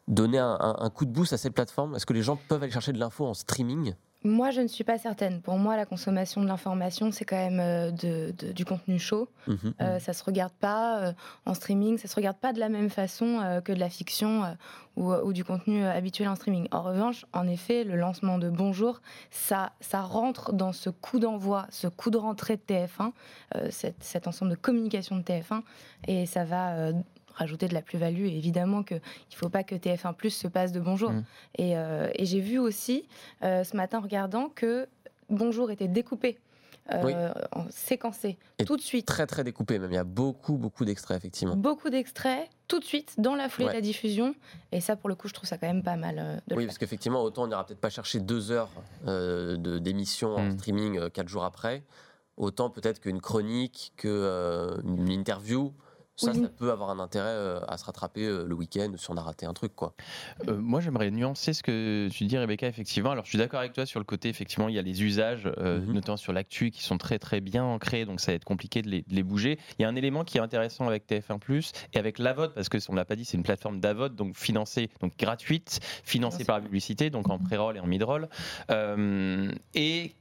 donner 0.07 0.39
un, 0.39 0.91
coup 0.95 1.05
de 1.05 1.11
boost 1.11 1.33
à 1.33 1.37
cette 1.37 1.55
plateforme? 1.55 1.97
Est-ce 1.97 2.07
que 2.07 2.13
les 2.13 2.23
gens 2.23 2.37
peuvent 2.49 2.63
aller 2.63 2.73
chercher 2.73 2.93
de 2.93 2.99
l'info 2.99 3.27
en 3.27 3.35
streaming? 3.35 3.95
Moi, 4.23 4.51
je 4.51 4.61
ne 4.61 4.67
suis 4.67 4.85
pas 4.85 4.99
certaine. 4.99 5.41
Pour 5.41 5.57
moi, 5.57 5.77
la 5.77 5.87
consommation 5.87 6.43
de 6.43 6.47
l'information, 6.47 7.11
c'est 7.11 7.25
quand 7.25 7.37
même 7.37 7.61
euh, 7.61 8.33
du 8.33 8.65
contenu 8.67 8.99
chaud. 8.99 9.31
Ça 9.47 9.53
mhm, 9.53 9.75
euh, 9.81 9.95
mhm. 9.95 10.01
ça 10.01 10.13
se 10.13 10.23
regarde 10.25 10.53
pas 10.53 11.01
euh, 11.01 11.13
en 11.47 11.55
streaming, 11.55 11.97
ça 11.97 12.07
se 12.07 12.17
regarde 12.17 12.37
pas 12.37 12.53
de 12.53 12.61
la 12.61 12.69
même 12.69 12.91
façon 12.91 13.61
que 13.65 13.73
de 13.73 13.81
la 13.81 13.89
fiction 13.89 14.45
ou, 14.97 15.33
du 15.33 15.45
contenu 15.45 15.85
habituel 15.85 16.29
en 16.29 16.35
streaming. 16.35 16.69
En 16.71 16.83
revanche, 16.83 17.25
en 17.33 17.49
effet, 17.49 17.85
le 17.85 17.97
lancement 17.97 18.37
de 18.37 18.51
Bonjour, 18.51 19.01
ça, 19.31 19.73
ça 19.81 20.03
rentre 20.03 20.53
dans 20.53 20.73
ce 20.73 20.91
coup 20.91 21.19
d'envoi, 21.19 21.67
ce 21.71 21.87
coup 21.87 22.11
de 22.11 22.19
rentrée 22.19 22.57
de 22.57 22.63
TF1, 22.63 23.13
cet 23.71 24.29
ensemble 24.29 24.51
de 24.51 24.57
communication 24.57 25.17
de 25.17 25.23
TF1, 25.23 25.63
et 26.09 26.27
ça 26.27 26.45
va 26.45 26.93
rajouter 27.41 27.69
de 27.69 27.75
la 27.75 27.83
plus-value. 27.83 28.27
Et 28.27 28.37
évidemment 28.37 28.83
qu'il 28.83 28.99
ne 28.99 29.37
faut 29.37 29.49
pas 29.49 29.65
que 29.65 29.75
TF1 29.75 30.15
Plus 30.15 30.31
se 30.31 30.47
passe 30.47 30.73
de 30.73 30.81
bonjour. 30.81 31.11
Mmh. 31.11 31.25
Euh, 31.61 32.11
et, 32.15 32.27
j'ai 32.27 32.41
vu 32.41 32.59
aussi, 32.59 33.09
euh, 33.43 33.65
ce 33.65 33.77
matin, 33.77 33.99
en 33.99 34.03
regardant, 34.03 34.49
que 34.49 34.87
bonjour 35.29 35.71
était 35.71 35.89
découpé. 35.89 36.39
Euh, 36.93 37.33
séquencé 37.71 38.37
tout 38.67 38.77
de 38.77 38.83
suite. 38.83 39.07
Très 39.07 39.27
très 39.27 39.45
découpé 39.45 39.79
même. 39.79 39.93
Il 39.93 39.95
y 39.95 39.99
a 39.99 40.03
beaucoup 40.03 40.57
beaucoup 40.57 40.85
d'extraits 40.85 41.17
effectivement. 41.17 41.55
Beaucoup 41.55 41.89
d'extraits 41.89 42.49
tout 42.67 42.81
de 42.81 42.85
suite 42.85 43.15
dans 43.19 43.37
la 43.37 43.49
foulée 43.49 43.69
de 43.69 43.75
la 43.75 43.81
diffusion. 43.81 44.35
Et 44.73 44.81
ça 44.81 44.97
pour 44.97 45.09
le 45.09 45.15
coup 45.15 45.29
je 45.29 45.35
trouve 45.35 45.49
ça 45.49 45.57
quand 45.57 45.69
même 45.69 45.85
pas 45.85 45.95
mal. 45.95 46.43
oui 46.51 46.67
parce 46.67 46.79
qu'effectivement 46.79 47.23
autant 47.23 47.45
on 47.45 47.47
n'ira 47.47 47.65
peut-être 47.65 47.81
pas 47.81 47.91
chercher 47.91 48.19
deux 48.19 48.51
heures 48.51 48.71
de 49.07 49.79
d'émission 49.79 50.35
en 50.35 50.43
mmh. 50.43 50.59
streaming 50.59 51.11
quatre 51.11 51.29
jours 51.29 51.45
après. 51.45 51.85
Autant 52.37 52.71
peut-être 52.71 52.99
qu'une 52.99 53.21
chronique, 53.21 53.93
qu'une 53.97 55.09
interview 55.11 55.73
ça, 56.21 56.35
ça 56.35 56.49
peut 56.49 56.71
avoir 56.71 56.91
un 56.91 56.99
intérêt 56.99 57.29
euh, 57.29 57.61
à 57.69 57.77
se 57.79 57.85
rattraper 57.85 58.25
euh, 58.25 58.45
le 58.45 58.55
week-end 58.55 58.93
si 58.97 59.11
on 59.11 59.17
a 59.17 59.23
raté 59.23 59.47
un 59.47 59.53
truc, 59.53 59.75
quoi. 59.75 59.95
Euh, 60.49 60.57
moi, 60.57 60.81
j'aimerais 60.81 61.11
nuancer 61.11 61.53
ce 61.53 61.63
que 61.63 62.09
tu 62.11 62.25
dis, 62.25 62.37
Rebecca, 62.37 62.67
effectivement. 62.67 63.11
Alors, 63.11 63.25
je 63.25 63.31
suis 63.31 63.39
d'accord 63.39 63.61
avec 63.61 63.73
toi 63.73 63.87
sur 63.87 64.01
le 64.01 64.05
côté, 64.05 64.29
effectivement, 64.29 64.69
il 64.69 64.75
y 64.75 64.79
a 64.79 64.83
les 64.83 65.03
usages, 65.03 65.47
mhm. 65.47 65.93
notamment 65.93 66.17
sur 66.17 66.33
l'actu, 66.33 66.71
qui 66.71 66.83
sont 66.83 66.99
très, 66.99 67.19
très 67.19 67.41
bien 67.41 67.65
ancrés, 67.65 68.05
donc 68.05 68.21
ça 68.21 68.33
va 68.33 68.37
être 68.37 68.45
compliqué 68.45 68.83
de 68.83 69.03
les, 69.09 69.23
bouger. 69.23 69.59
Il 69.79 69.83
y 69.83 69.85
a 69.85 69.89
un 69.89 69.97
élément 69.97 70.25
qui 70.25 70.39
est 70.39 70.41
intéressant 70.41 70.87
avec 70.87 71.07
TF1+, 71.09 71.73
et 71.93 71.99
avec 71.99 72.19
l'AVOD, 72.19 72.55
parce 72.55 72.69
que 72.69 72.79
on 72.89 72.95
l'a 72.95 73.05
pas 73.05 73.17
dit, 73.17 73.25
c'est 73.25 73.37
une 73.37 73.43
plateforme 73.43 73.81
d'AVOD, 73.81 74.17
donc 74.17 74.37
financée, 74.37 74.91
donc 75.01 75.17
gratuite, 75.19 75.81
financée 76.05 76.45
par 76.45 76.59
la 76.59 76.63
publicité, 76.65 77.11
donc 77.11 77.29
en 77.29 77.39
pré-roll 77.39 77.77
et 77.77 77.81
en 77.81 77.87
mid-roll, 77.87 78.29
et 79.75 80.15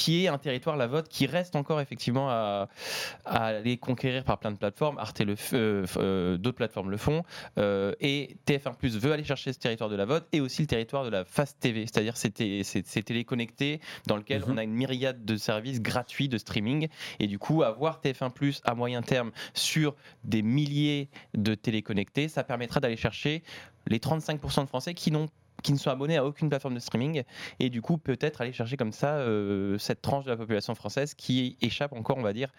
qui 0.00 0.24
est 0.24 0.28
un 0.28 0.38
territoire, 0.38 0.78
la 0.78 0.86
vote, 0.86 1.08
qui 1.08 1.26
reste 1.26 1.56
encore 1.56 1.78
effectivement 1.78 2.30
à, 2.30 2.68
aller 3.26 3.76
conquérir 3.76 4.24
par 4.24 4.38
plein 4.38 4.50
de 4.50 4.56
plateformes. 4.56 4.96
Arte 4.96 5.20
le 5.20 5.34
euh, 5.52 5.84
euh, 5.98 6.38
d'autres 6.38 6.56
plateformes 6.56 6.90
le 6.90 6.96
font. 6.96 7.22
Euh, 7.58 7.92
et 8.00 8.38
TF1 8.46 8.76
Plus 8.76 8.96
veut 8.96 9.12
aller 9.12 9.24
chercher 9.24 9.52
ce 9.52 9.58
territoire 9.58 9.90
de 9.90 9.96
la 9.96 10.06
vote 10.06 10.26
et 10.32 10.40
aussi 10.40 10.62
le 10.62 10.68
territoire 10.68 11.04
de 11.04 11.10
la 11.10 11.26
Fast 11.26 11.60
TV, 11.60 11.82
c'est-à-dire 11.82 12.16
ces, 12.16 12.30
téléconnectés 13.02 13.80
dans 14.06 14.16
lequel 14.16 14.40
mhm. 14.40 14.52
on 14.52 14.56
a 14.56 14.64
une 14.64 14.72
myriade 14.72 15.26
de 15.26 15.36
services 15.36 15.82
gratuits 15.82 16.30
de 16.30 16.38
streaming. 16.38 16.88
Et 17.18 17.26
du 17.26 17.38
coup, 17.38 17.62
avoir 17.62 18.00
TF1 18.00 18.30
Plus 18.30 18.62
à 18.64 18.74
moyen 18.74 19.02
terme 19.02 19.32
sur 19.52 19.94
des 20.24 20.40
milliers 20.40 21.10
de 21.34 21.54
téléconnectés, 21.54 22.28
ça 22.28 22.42
permettra 22.42 22.80
d'aller 22.80 22.96
chercher 22.96 23.42
les 23.86 23.98
35% 23.98 24.62
de 24.62 24.66
Français 24.66 24.94
qui 24.94 25.10
n'ont 25.10 25.28
qui 25.62 25.72
ne 25.72 25.78
sont 25.78 25.90
abonnés 25.90 26.16
à 26.16 26.24
aucune 26.24 26.48
plateforme 26.48 26.74
de 26.74 26.80
streaming 26.80 27.22
et 27.58 27.70
du 27.70 27.82
coup 27.82 27.98
peut-être 27.98 28.40
aller 28.40 28.52
chercher 28.52 28.76
comme 28.76 28.92
ça 28.92 29.16
euh, 29.16 29.78
cette 29.78 30.02
tranche 30.02 30.24
de 30.24 30.30
la 30.30 30.36
population 30.36 30.74
française 30.74 31.14
qui 31.14 31.56
échappe 31.60 31.92
encore 31.92 32.18
on 32.18 32.22
va 32.22 32.32
dire 32.32 32.50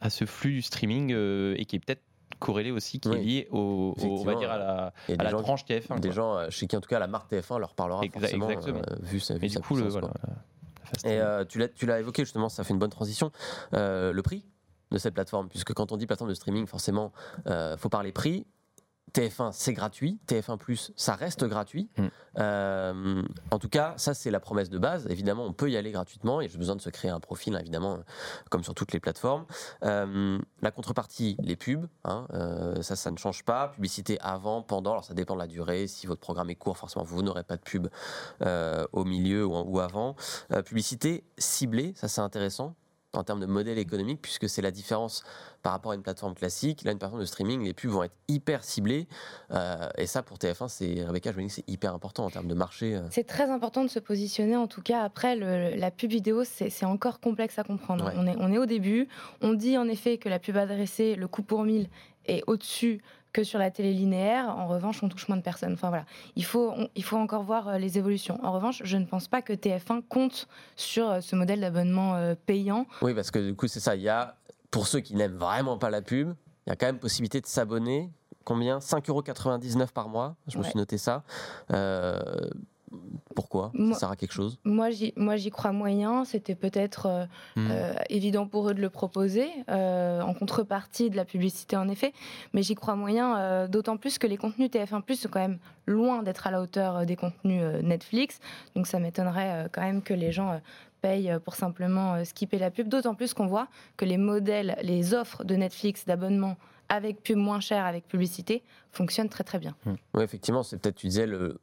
à 0.00 0.10
ce 0.10 0.24
flux 0.24 0.52
du 0.52 0.62
streaming 0.62 1.12
euh, 1.12 1.54
et 1.58 1.64
qui 1.64 1.76
est 1.76 1.78
peut-être 1.78 2.02
corrélé 2.38 2.70
aussi, 2.70 3.00
qui 3.00 3.08
est 3.10 3.20
lié 3.20 3.48
au, 3.50 3.94
on 4.00 4.22
va 4.24 4.34
dire 4.34 4.50
à 4.50 4.56
la, 4.56 4.92
à 5.18 5.22
la 5.24 5.30
tranche 5.30 5.64
TF1. 5.64 6.00
Des 6.00 6.12
gens 6.12 6.48
chez 6.48 6.66
qui 6.66 6.76
en 6.76 6.80
tout 6.80 6.88
cas 6.88 6.98
la 6.98 7.06
marque 7.06 7.30
TF1 7.30 7.58
leur 7.58 7.74
parlera 7.74 8.02
forcément 8.10 8.48
exactement. 8.48 8.80
Euh, 8.80 8.96
vu, 9.02 9.20
sa, 9.20 9.36
vu 9.36 9.50
sa 9.50 9.60
coup, 9.60 9.74
puissance, 9.74 10.02
Et 11.04 11.20
tu 11.48 11.86
l'as 11.86 12.00
évoqué 12.00 12.22
justement, 12.22 12.48
ça 12.48 12.64
fait 12.64 12.72
une 12.72 12.78
bonne 12.78 12.90
transition. 12.90 13.30
le 13.72 14.20
prix 14.22 14.44
de 14.90 14.98
cette 14.98 15.14
plateforme, 15.14 15.48
puisque 15.48 15.74
quand 15.74 15.92
on 15.92 15.96
dit 15.98 16.06
plateforme 16.06 16.30
de 16.30 16.34
streaming, 16.34 16.66
forcément, 16.66 17.12
il 17.46 17.74
faut 17.76 17.90
parler 17.90 18.12
prix. 18.12 18.46
TF1, 19.12 19.52
c'est 19.52 19.72
gratuit. 19.72 20.18
TF1 20.28 20.58
Plus, 20.58 20.92
ça 20.96 21.14
reste 21.14 21.44
gratuit. 21.44 21.88
Mm. 21.96 22.06
Euh, 22.38 23.22
en 23.50 23.58
tout 23.58 23.68
cas, 23.68 23.94
ça, 23.96 24.14
c'est 24.14 24.30
la 24.30 24.40
promesse 24.40 24.70
de 24.70 24.78
base. 24.78 25.06
Évidemment, 25.08 25.44
on 25.44 25.52
peut 25.52 25.70
y 25.70 25.76
aller 25.76 25.90
gratuitement 25.90 26.40
et 26.40 26.48
j'ai 26.48 26.58
besoin 26.58 26.76
de 26.76 26.80
se 26.80 26.90
créer 26.90 27.10
un 27.10 27.20
profil, 27.20 27.56
évidemment, 27.60 27.98
comme 28.50 28.64
sur 28.64 28.74
toutes 28.74 28.92
les 28.92 29.00
plateformes. 29.00 29.46
Euh, 29.84 30.38
la 30.62 30.70
contrepartie, 30.70 31.36
les 31.42 31.56
pubs. 31.56 31.86
Hein, 32.04 32.26
euh, 32.34 32.82
ça, 32.82 32.96
ça 32.96 33.10
ne 33.10 33.16
change 33.16 33.44
pas. 33.44 33.68
Publicité 33.68 34.18
avant, 34.20 34.62
pendant. 34.62 34.92
Alors, 34.92 35.04
ça 35.04 35.14
dépend 35.14 35.34
de 35.34 35.40
la 35.40 35.46
durée. 35.46 35.86
Si 35.86 36.06
votre 36.06 36.20
programme 36.20 36.50
est 36.50 36.54
court, 36.56 36.76
forcément, 36.76 37.04
vous 37.04 37.22
n'aurez 37.22 37.44
pas 37.44 37.56
de 37.56 37.62
pub 37.62 37.88
au 38.92 39.04
milieu 39.04 39.44
ou, 39.44 39.54
ou 39.54 39.80
avant. 39.80 40.14
publicité 40.64 41.24
ciblée, 41.38 41.92
ça, 41.96 42.08
c'est 42.08 42.20
intéressant 42.20 42.74
en 43.12 43.24
termes 43.24 43.40
de 43.40 43.46
modèle 43.46 43.78
économique, 43.78 44.20
puisque 44.22 44.48
c'est 44.48 44.62
la 44.62 44.70
différence 44.70 45.24
par 45.62 45.72
rapport 45.72 45.92
à 45.92 45.94
une 45.94 46.02
plateforme 46.02 46.34
classique. 46.34 46.84
Là, 46.84 46.92
une 46.92 46.98
plateforme 46.98 47.20
de 47.20 47.26
streaming, 47.26 47.64
les 47.64 47.74
pubs 47.74 47.90
vont 47.90 48.04
être 48.04 48.14
hyper 48.28 48.62
ciblées. 48.64 49.08
Euh, 49.50 49.88
et 49.98 50.06
ça, 50.06 50.22
pour 50.22 50.38
TF1, 50.38 50.68
c'est 50.68 51.04
Rebecca, 51.04 51.32
je 51.32 51.36
me 51.38 51.42
dis 51.42 51.50
c'est 51.50 51.68
hyper 51.68 51.92
important 51.94 52.24
en 52.24 52.30
termes 52.30 52.48
de 52.48 52.54
marché. 52.54 52.94
Euh. 52.94 53.02
C'est 53.10 53.26
très 53.26 53.50
important 53.50 53.82
de 53.82 53.88
se 53.90 53.98
positionner. 53.98 54.56
En 54.56 54.68
tout 54.68 54.82
cas, 54.82 55.02
après, 55.02 55.36
la 55.36 55.90
pub 55.90 56.10
vidéo, 56.10 56.44
c'est 56.44 56.84
encore 56.84 57.20
complexe 57.20 57.58
à 57.58 57.64
comprendre. 57.64 58.10
On, 58.16 58.26
est, 58.26 58.36
on 58.38 58.52
est 58.52 58.58
au 58.58 58.66
début. 58.66 59.08
On 59.40 59.54
dit 59.54 59.76
en 59.76 59.88
effet 59.88 60.18
que 60.18 60.28
la 60.28 60.38
pub 60.38 60.56
adressée, 60.56 61.16
le 61.16 61.28
coût 61.28 61.42
pour 61.42 61.64
1000, 61.64 61.88
est 62.26 62.42
au-dessus 62.46 63.02
que 63.32 63.44
sur 63.44 63.58
la 63.58 63.70
télé 63.70 63.92
linéaire. 63.92 64.48
En 64.48 64.66
revanche, 64.66 65.02
on 65.02 65.08
touche 65.08 65.28
moins 65.28 65.36
de 65.36 65.42
personnes. 65.42 65.72
Enfin 65.72 65.88
voilà, 65.88 66.04
il 66.36 66.44
faut, 66.44 66.74
il 66.94 67.04
faut 67.04 67.16
encore 67.16 67.42
voir 67.42 67.68
euh, 67.68 67.78
les 67.78 67.98
évolutions. 67.98 68.38
En 68.42 68.52
revanche, 68.52 68.82
je 68.84 68.96
ne 68.96 69.04
pense 69.04 69.28
pas 69.28 69.42
que 69.42 69.52
TF1 69.52 70.02
compte 70.08 70.48
sur 70.76 71.22
ce 71.22 71.36
modèle 71.36 71.60
d'abonnement 71.60 72.34
payant. 72.46 72.86
Oui, 73.02 73.14
parce 73.14 73.30
que 73.30 73.38
du 73.38 73.54
coup, 73.54 73.68
c'est 73.68 73.80
ça. 73.80 73.96
Il 73.96 74.02
y 74.02 74.08
a 74.08 74.36
pour 74.70 74.86
ceux 74.86 75.00
qui 75.00 75.14
n'aiment 75.14 75.36
vraiment 75.36 75.78
pas 75.78 75.90
la 75.90 76.02
pub, 76.02 76.34
il 76.66 76.70
y 76.70 76.72
a 76.72 76.76
quand 76.76 76.86
même 76.86 76.98
possibilité 76.98 77.40
de 77.40 77.46
s'abonner. 77.46 78.10
Combien? 78.44 78.78
5,99€ 78.78 79.92
par 79.92 80.08
mois. 80.08 80.36
Je 80.46 80.58
me 80.58 80.62
suis 80.62 80.76
noté 80.76 80.98
ça. 80.98 81.22
Euh, 81.72 82.18
pourquoi? 83.34 83.72
Ça 83.92 84.00
sert 84.00 84.10
à 84.10 84.16
quelque 84.16 84.32
chose? 84.32 84.58
Moi, 84.64 84.90
j'y 84.90 85.50
crois 85.50 85.72
moyen. 85.72 86.24
C'était 86.24 86.54
peut-être 86.54 87.06
euh, 87.06 87.24
hmm. 87.56 87.68
euh, 87.70 87.94
évident 88.08 88.46
pour 88.46 88.68
eux 88.68 88.74
de 88.74 88.80
le 88.80 88.90
proposer, 88.90 89.48
en 89.68 90.34
contrepartie 90.34 91.10
de 91.10 91.16
la 91.16 91.24
publicité, 91.24 91.76
en 91.76 91.88
effet. 91.88 92.12
Mais 92.52 92.62
j'y 92.62 92.74
crois 92.74 92.96
moyen, 92.96 93.68
d'autant 93.68 93.96
plus 93.96 94.18
que 94.18 94.26
les 94.26 94.36
contenus 94.36 94.70
TF1 94.70 95.14
sont 95.14 95.28
quand 95.28 95.40
même 95.40 95.58
loin 95.86 96.22
d'être 96.22 96.46
à 96.46 96.50
la 96.50 96.60
hauteur 96.60 97.06
des 97.06 97.16
contenus 97.16 97.62
Netflix. 97.82 98.38
Donc 98.74 98.86
ça 98.86 98.98
m'étonnerait 98.98 99.68
quand 99.72 99.82
même 99.82 100.02
que 100.02 100.14
les 100.14 100.32
gens 100.32 100.60
paye 101.00 101.32
pour 101.44 101.54
simplement 101.54 102.14
euh, 102.14 102.24
skipper 102.24 102.58
la 102.58 102.70
pub, 102.70 102.88
d'autant 102.88 103.14
plus 103.14 103.34
qu'on 103.34 103.46
voit 103.46 103.68
que 103.96 104.04
les 104.04 104.18
modèles, 104.18 104.76
les 104.82 105.14
offres 105.14 105.44
de 105.44 105.54
Netflix 105.54 106.04
d'abonnement 106.06 106.56
avec 106.88 107.22
pub 107.22 107.36
moins 107.36 107.60
cher, 107.60 107.84
avec 107.84 108.08
publicité, 108.08 108.64
fonctionnent 108.90 109.28
très 109.28 109.44
très 109.44 109.60
bien. 109.60 109.76
Oui, 109.86 110.24
effectivement, 110.24 110.64
c'est 110.64 110.76
peut-être, 110.76 110.96
tu 110.96 111.06
disais, 111.06 111.26
le, 111.26 111.60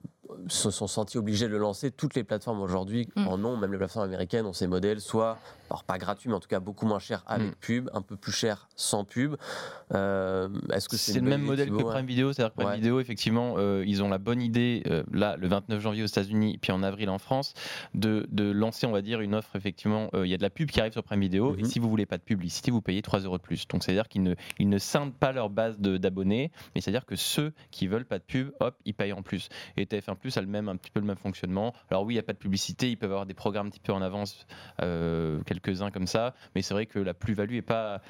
se 0.47 0.71
sont 0.71 0.87
sentis 0.87 1.17
obligés 1.17 1.47
de 1.47 1.51
le 1.51 1.57
lancer. 1.57 1.91
Toutes 1.91 2.15
les 2.15 2.23
plateformes 2.23 2.61
aujourd'hui 2.61 3.09
mm. 3.15 3.27
en 3.27 3.43
ont, 3.43 3.57
même 3.57 3.71
les 3.71 3.77
plateformes 3.77 4.05
américaines 4.05 4.45
ont 4.45 4.53
ces 4.53 4.67
modèles, 4.67 5.01
soit, 5.01 5.37
alors 5.69 5.83
pas 5.83 5.97
gratuits, 5.97 6.29
mais 6.29 6.35
en 6.35 6.39
tout 6.39 6.47
cas 6.47 6.59
beaucoup 6.59 6.85
moins 6.85 6.99
cher 6.99 7.23
avec 7.27 7.51
mm. 7.51 7.55
pub, 7.59 7.89
un 7.93 8.01
peu 8.01 8.15
plus 8.15 8.31
cher 8.31 8.67
sans 8.75 9.03
pub. 9.03 9.35
Euh, 9.93 10.49
est-ce 10.73 10.89
que 10.89 10.97
c'est 10.97 11.19
le 11.19 11.21
même 11.21 11.41
modèle 11.41 11.69
que 11.69 11.83
Prime 11.83 12.05
Video 12.05 12.33
C'est-à-dire 12.33 12.53
que 12.55 12.61
Prime 12.61 12.79
Video, 12.79 12.99
effectivement, 12.99 13.55
euh, 13.57 13.83
ils 13.85 14.03
ont 14.03 14.09
la 14.09 14.17
bonne 14.17 14.41
idée, 14.41 14.83
euh, 14.87 15.03
là, 15.11 15.35
le 15.37 15.47
29 15.47 15.79
janvier 15.81 16.03
aux 16.03 16.07
États-Unis, 16.07 16.57
puis 16.61 16.71
en 16.71 16.83
avril 16.83 17.09
en 17.09 17.19
France, 17.19 17.53
de, 17.93 18.27
de, 18.31 18.51
lancer, 18.51 18.85
on 18.87 18.91
va 18.91 19.01
dire, 19.01 19.21
une 19.21 19.35
offre, 19.35 19.55
effectivement, 19.55 20.09
il 20.13 20.27
y 20.27 20.33
a 20.33 20.37
de 20.37 20.43
la 20.43 20.49
pub 20.49 20.69
qui 20.69 20.79
arrive 20.79 20.93
sur 20.93 21.03
Prime 21.03 21.19
Video, 21.19 21.55
et 21.55 21.61
mm-hmm. 21.61 21.65
si 21.65 21.79
vous 21.79 21.89
voulez 21.89 22.05
pas 22.05 22.17
de 22.17 22.23
publicité, 22.23 22.71
vous 22.71 22.81
payez 22.81 23.01
3 23.01 23.19
euros 23.21 23.37
de 23.37 23.43
plus. 23.43 23.67
Donc 23.67 23.83
c'est-à-dire 23.83 24.07
qu'ils 24.07 24.23
ne, 24.23 24.35
ils 24.59 24.69
ne 24.69 24.77
scindent 24.77 25.13
pas 25.13 25.31
leur 25.31 25.49
base 25.49 25.79
d'abonnés, 25.79 26.51
mais 26.75 26.81
c'est-à-dire 26.81 27.05
que 27.05 27.15
ceux 27.15 27.53
qui 27.71 27.87
veulent 27.87 28.05
pas 28.05 28.19
de 28.19 28.23
pub, 28.23 28.51
hop, 28.59 28.75
ils 28.85 28.93
payent 28.93 29.13
en 29.13 29.21
plus. 29.21 29.49
Et 29.77 29.85
TF1 29.85 30.16
Plus 30.17 30.37
a 30.37 30.41
le 30.41 30.47
même, 30.47 30.69
un 30.69 30.75
petit 30.75 30.91
peu 30.91 30.99
le 30.99 31.05
même 31.05 31.17
fonctionnement. 31.17 31.73
Alors 31.89 32.03
oui, 32.03 32.13
il 32.13 32.17
n'y 32.17 32.21
a 32.21 32.23
pas 32.23 32.33
de 32.33 32.37
publicité, 32.37 32.89
ils 32.89 32.97
peuvent 32.97 33.11
avoir 33.11 33.25
des 33.25 33.33
programmes 33.33 33.67
un 33.67 33.69
petit 33.69 33.79
peu 33.79 33.93
en 33.93 34.01
avance, 34.01 34.45
quelques-uns 34.79 35.91
comme 35.91 36.07
ça, 36.07 36.33
mais 36.55 36.61
c'est 36.61 36.73
vrai 36.73 36.85
que 36.85 36.99
la 36.99 37.13
plus-value 37.13 37.53
n'est 37.53 37.61
pas 37.61 38.01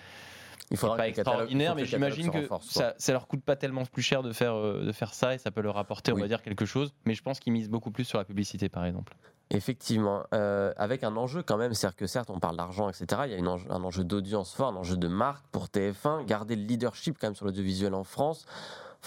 il 0.70 0.78
faudra 0.78 0.98
pas 0.98 1.08
extraordinaire, 1.08 1.76
mais 1.76 1.86
j'imagine 1.86 2.30
que 2.30 2.48
ça, 2.62 2.94
ça 2.98 3.12
leur 3.14 3.28
coûte 3.28 3.44
pas 3.44 3.56
tellement 3.56 3.86
plus 3.86 4.02
cher 4.02 4.22
de 4.22 4.34
faire, 4.34 4.56
euh, 4.56 4.84
de 4.86 4.92
faire 4.92 5.14
ça 5.14 5.34
et 5.34 5.38
ça 5.38 5.52
peut 5.52 5.62
leur 5.62 5.78
apporter, 5.78 6.12
on 6.12 6.18
va 6.18 6.28
dire, 6.28 6.42
quelque 6.42 6.66
chose. 6.66 6.94
Mais 7.06 7.14
je 7.14 7.24
pense 7.24 7.40
qu'ils 7.40 7.54
misent 7.54 7.70
beaucoup 7.70 7.92
plus 7.92 8.04
sur 8.04 8.18
la 8.18 8.26
publicité, 8.26 8.68
par 8.68 8.86
exemple. 8.86 9.16
Effectivement, 9.50 10.24
euh, 10.34 10.74
avec 10.76 11.06
un 11.06 11.16
enjeu 11.16 11.42
quand 11.42 11.56
même, 11.56 11.74
c'est-à-dire 11.74 11.96
que 11.96 12.06
certes 12.06 12.30
on 12.30 12.40
parle 12.40 12.58
d'argent, 12.58 12.90
etc. 12.90 13.22
Il 13.26 13.32
y 13.32 13.34
a 13.34 13.38
une 13.38 13.48
un 13.48 13.84
enjeu 13.84 14.04
d'audience 14.04 14.54
fort, 14.54 14.68
un 14.68 14.76
enjeu 14.76 14.98
de 14.98 15.08
marque 15.08 15.46
pour 15.54 15.68
TF1, 15.68 16.26
garder 16.26 16.58
le 16.58 16.64
leadership 16.64 17.18
quand 17.18 17.28
même 17.28 17.36
sur 17.36 17.46
l'audiovisuel 17.46 17.94
en 17.94 18.04
France. 18.04 18.46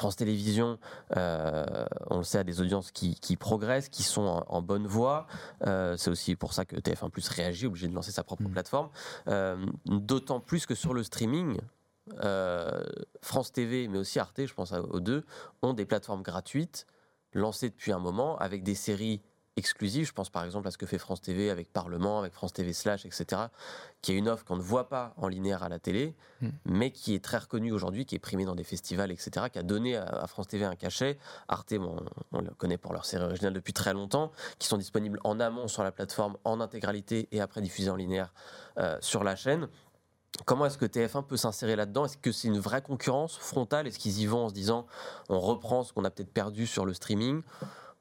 France 0.00 0.16
Télévisions, 0.16 0.78
euh, 1.18 1.84
on 2.08 2.16
le 2.16 2.22
sait, 2.24 2.38
a 2.38 2.44
des 2.44 2.62
audiences 2.62 2.90
qui, 2.90 3.36
progressent, 3.36 3.90
qui 3.90 4.02
sont 4.02 4.42
en, 4.48 4.62
bonne 4.62 4.86
voie. 4.86 5.26
Euh, 5.66 5.94
c'est 5.98 6.08
aussi 6.08 6.36
pour 6.36 6.54
ça 6.54 6.64
que 6.64 6.76
TF1 6.76 7.10
Plus 7.10 7.28
réagit, 7.28 7.66
obligé 7.66 7.86
de 7.86 7.94
lancer 7.94 8.10
sa 8.10 8.24
propre 8.24 8.44
mm. 8.44 8.50
plateforme. 8.50 8.88
Euh, 9.28 9.62
d'autant 9.84 10.40
plus 10.40 10.64
que 10.64 10.74
sur 10.74 10.94
le 10.94 11.02
streaming, 11.02 11.58
France 13.20 13.52
TV, 13.52 13.88
mais 13.88 13.98
aussi 13.98 14.18
Arte, 14.18 14.46
je 14.46 14.54
pense 14.54 14.72
aux 14.72 15.00
deux, 15.00 15.26
ont 15.60 15.74
des 15.74 15.84
plateformes 15.84 16.22
gratuites 16.22 16.86
lancées 17.34 17.68
depuis 17.68 17.92
un 17.92 17.98
moment 17.98 18.38
avec 18.38 18.62
des 18.62 18.74
séries 18.74 19.20
exclusive. 19.56 20.06
Je 20.06 20.12
pense 20.12 20.30
par 20.30 20.44
exemple 20.44 20.68
à 20.68 20.70
ce 20.70 20.78
que 20.78 20.86
fait 20.86 20.98
France 20.98 21.20
TV 21.20 21.50
avec 21.50 21.72
Parlement, 21.72 22.18
avec 22.18 22.32
France 22.32 22.52
TV 22.52 22.72
Slash, 22.72 23.04
etc., 23.06 23.42
qui 24.02 24.12
est 24.12 24.16
une 24.16 24.28
offre 24.28 24.44
qu'on 24.44 24.56
ne 24.56 24.62
voit 24.62 24.88
pas 24.88 25.14
en 25.16 25.28
linéaire 25.28 25.62
à 25.62 25.68
la 25.68 25.78
télé, 25.78 26.14
hmm. 26.40 26.48
mais 26.64 26.90
qui 26.90 27.14
est 27.14 27.24
très 27.24 27.38
reconnue 27.38 27.72
aujourd'hui, 27.72 28.06
qui 28.06 28.14
est 28.14 28.20
primée 28.20 28.44
dans 28.44 28.54
des 28.54 28.64
festivals, 28.64 29.10
etc., 29.10 29.46
qui 29.52 29.58
a 29.58 29.62
donné 29.62 29.96
à, 29.96 30.26
France 30.26 30.48
TV 30.48 30.64
un 30.64 30.76
cachet. 30.76 31.18
Arte, 31.48 31.74
on 32.32 32.40
le 32.40 32.50
connaît 32.50 32.78
pour 32.78 32.92
leur 32.92 33.04
série 33.04 33.24
originale 33.24 33.52
depuis 33.52 33.72
très 33.72 33.92
longtemps, 33.92 34.32
qui 34.58 34.68
sont 34.68 34.78
disponibles 34.78 35.20
en 35.24 35.40
amont 35.40 35.68
sur 35.68 35.82
la 35.82 35.92
plateforme, 35.92 36.36
en 36.44 36.60
intégralité, 36.60 37.28
et 37.32 37.40
après 37.40 37.60
diffusées 37.60 37.90
en 37.90 37.96
linéaire 37.96 38.32
euh, 38.78 38.96
sur 39.00 39.24
la 39.24 39.36
chaîne. 39.36 39.68
Comment 40.46 40.66
est-ce 40.66 40.78
que 40.78 40.86
TF1 40.86 41.26
peut 41.26 41.36
s'insérer 41.36 41.76
là-dedans? 41.76 42.04
Est-ce 42.04 42.16
que 42.16 42.32
c'est 42.32 42.48
une 42.48 42.58
vraie 42.58 42.82
concurrence 42.82 43.36
frontale? 43.36 43.86
Est-ce 43.86 43.98
qu'ils 43.98 44.20
y 44.20 44.26
vont 44.26 44.44
en 44.44 44.48
se 44.48 44.54
disant 44.54 44.86
on 45.28 45.38
reprend 45.38 45.82
ce 45.82 45.92
qu'on 45.92 46.04
a 46.04 46.10
peut-être 46.10 46.32
perdu 46.32 46.66
sur 46.66 46.86
le 46.86 46.94
streaming? 46.94 47.42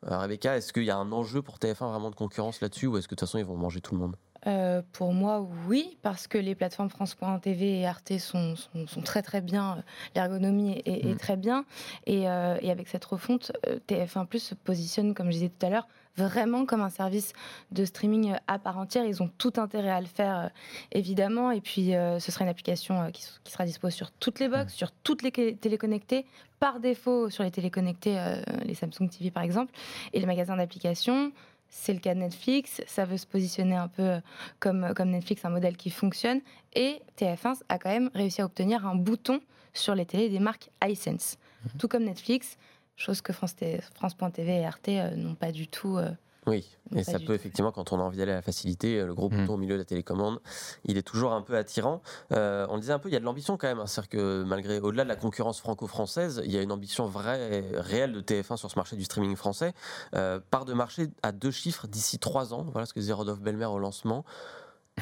Rebecca, 0.04 0.58
est-ce 0.58 0.74
qu'il 0.74 0.84
y 0.84 0.92
a 0.92 0.98
un 0.98 1.12
enjeu 1.12 1.42
pour 1.42 1.58
TF1 1.58 1.92
vraiment 1.92 2.10
de 2.10 2.16
concurrence 2.16 2.62
là-dessus 2.62 2.88
ou 2.88 2.98
est-ce 2.98 3.08
que 3.08 3.16
de 3.16 3.20
toute 3.20 3.28
façon 3.28 3.38
ils 3.38 3.46
vont 3.46 3.58
manger 3.58 3.82
tout 3.82 3.94
le 3.94 4.00
monde? 4.02 4.16
Euh, 4.48 4.82
pour 4.94 5.14
moi, 5.14 5.48
oui, 5.68 5.98
parce 6.02 6.28
que 6.28 6.38
les 6.38 6.56
plateformes 6.56 6.90
France.tv 6.90 7.80
et 7.80 7.88
Arte 7.88 8.18
sont, 8.18 8.56
sont, 8.56 9.02
très 9.02 9.22
très 9.22 9.42
bien, 9.42 9.84
l'ergonomie 10.16 10.82
est, 10.86 11.06
mm. 11.06 11.18
très 11.18 11.38
bien, 11.38 11.66
et, 12.06 12.30
euh, 12.30 12.58
et, 12.62 12.72
avec 12.72 12.88
cette 12.88 13.06
refonte, 13.06 13.52
TF1 13.88 14.26
Plus 14.26 14.40
se 14.40 14.56
positionne, 14.56 15.14
comme 15.14 15.28
je 15.28 15.34
disais 15.34 15.50
tout 15.50 15.66
à 15.66 15.70
l'heure, 15.70 15.88
vraiment 16.18 16.66
comme 16.66 16.82
un 16.82 16.90
service 16.90 17.34
de 17.72 17.86
streaming 17.86 18.36
à 18.48 18.60
part 18.60 18.78
entière. 18.78 19.06
Ils 19.06 19.24
ont 19.24 19.30
tout 19.38 19.54
intérêt 19.58 19.92
à 19.92 20.02
le 20.02 20.08
faire, 20.08 20.52
évidemment, 20.92 21.52
et 21.52 21.62
puis 21.62 21.92
ce 21.92 22.32
sera 22.32 22.44
une 22.44 22.50
application 22.50 23.12
qui, 23.12 23.26
qui, 23.44 23.52
sera 23.52 23.66
dispo 23.66 23.90
sur 23.90 24.12
toutes 24.12 24.40
les 24.40 24.50
box, 24.50 24.74
mm. 24.74 24.78
sur 24.78 24.92
toutes 24.92 25.22
les 25.22 25.32
téléconnectées, 25.32 26.26
par 26.60 26.80
défaut 26.80 27.30
sur 27.30 27.44
les 27.44 27.52
téléconnectés, 27.52 28.20
euh, 28.20 28.42
les 28.64 28.74
Samsung 28.74 29.10
TV 29.10 29.32
par 29.32 29.44
exemple, 29.44 29.74
et 30.14 30.20
les 30.20 30.26
magasins 30.26 30.58
d'applications. 30.58 31.32
C'est 31.70 31.94
le 31.94 32.00
cas 32.00 32.16
de 32.16 32.20
Netflix, 32.20 32.82
ça 32.88 33.06
veut 33.06 33.18
se 33.18 33.28
positionner 33.28 33.76
un 33.76 33.88
peu 33.88 34.04
euh, 34.04 34.20
comme, 34.60 34.94
comme 34.96 35.10
Netflix, 35.12 35.46
un 35.46 35.50
modèle 35.50 35.78
qui 35.78 35.90
fonctionne. 35.90 36.42
Et 36.74 37.02
TF1 37.18 37.62
a 37.70 37.78
quand 37.78 37.90
même 37.90 38.10
réussi 38.14 38.42
à 38.42 38.46
obtenir 38.46 38.86
un 38.86 38.96
bouton 38.96 39.40
sur 39.74 39.96
les 39.96 40.06
télés 40.06 40.30
des 40.30 40.40
marques 40.40 40.70
iSense. 40.84 41.38
Mhm. 41.64 41.72
Tout 41.80 41.88
comme 41.88 42.04
Netflix, 42.04 42.58
chose 42.96 43.22
que 43.22 43.34
France.tv 43.34 44.62
et 44.62 44.66
Arte 44.66 44.90
euh, 44.90 45.16
n'ont 45.16 45.36
pas 45.36 45.52
du 45.52 45.68
tout 45.68 46.00
oui, 46.48 46.66
et 46.96 47.04
ça 47.04 47.20
peut 47.20 47.34
effectivement, 47.34 47.72
quand 47.72 47.92
on 47.92 48.00
a 48.00 48.04
envie 48.04 48.18
d'aller 48.18 48.32
à 48.32 48.36
la 48.36 48.42
facilité, 48.42 49.04
le 49.04 49.14
gros 49.14 49.30
mm. 49.30 49.38
bouton 49.42 49.54
au 49.54 49.58
milieu 49.58 49.74
de 49.74 49.80
la 49.80 49.86
télécommande, 49.86 50.40
il 50.86 50.98
est 50.98 51.04
toujours 51.04 51.34
un 51.34 51.42
peu 51.42 51.56
attirant. 51.56 52.02
euh, 52.32 52.66
on 52.70 52.78
disait 52.78 52.94
un 52.94 53.00
peu, 53.00 53.10
il 53.10 53.14
y 53.14 53.16
a 53.16 53.20
de 53.20 53.26
l'ambition 53.26 53.58
quand 53.58 53.68
même. 53.68 53.80
Hein. 53.80 53.86
C'est-à-dire 53.86 54.10
que 54.10 54.44
malgré, 54.44 54.80
au-delà 54.80 55.04
de 55.04 55.10
la 55.10 55.16
concurrence 55.16 55.60
franco-française, 55.60 56.42
il 56.46 56.52
y 56.52 56.58
a 56.58 56.62
une 56.62 56.72
ambition 56.72 57.06
vraie, 57.06 57.64
réelle 57.76 58.14
de 58.14 58.22
TF1 58.22 58.58
sur 58.58 58.72
ce 58.72 58.78
marché 58.78 58.96
du 58.96 59.04
streaming 59.04 59.36
français. 59.36 59.74
Euh, 60.16 60.40
part 60.50 60.66
de 60.66 60.74
marché 60.74 61.08
à 61.24 61.32
deux 61.32 61.52
chiffres 61.52 61.88
d'ici 61.88 62.20
trois 62.20 62.54
ans. 62.54 62.66
Voilà 62.72 62.86
ce 62.86 62.94
que 62.94 63.00
disait 63.00 63.14
Rodolphe 63.14 63.42
Belmer 63.42 63.66
au 63.66 63.80
lancement. 63.80 64.24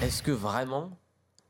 Est-ce 0.01 0.24
que 0.24 0.32
vraiment 0.32 0.98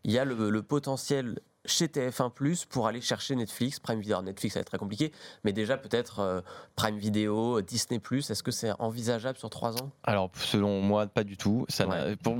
il 0.03 0.11
y 0.11 0.19
a 0.19 0.25
le, 0.25 0.49
le 0.49 0.63
potentiel 0.63 1.39
chez 1.67 1.87
TF1 1.87 2.31
pour 2.69 2.87
aller 2.87 3.01
chercher 3.01 3.35
Netflix, 3.35 3.79
Prime 3.79 3.99
Video. 3.99 4.21
Netflix, 4.21 4.53
ça 4.53 4.59
va 4.59 4.61
être 4.61 4.67
très 4.67 4.77
compliqué, 4.77 5.11
mais 5.43 5.53
déjà 5.53 5.77
peut-être 5.77 6.19
euh, 6.19 6.41
Prime 6.75 6.97
Video, 6.97 7.61
Disney 7.61 8.01
Est-ce 8.11 8.43
que 8.43 8.51
c'est 8.51 8.71
envisageable 8.79 9.37
sur 9.37 9.49
trois 9.49 9.75
ans? 9.81 9.91
Alors, 10.03 10.31
selon 10.35 10.81
moi, 10.81 11.07
pas 11.07 11.23
du 11.23 11.37
tout. 11.37 11.65
Ça 11.69 11.85
pour, 12.23 12.37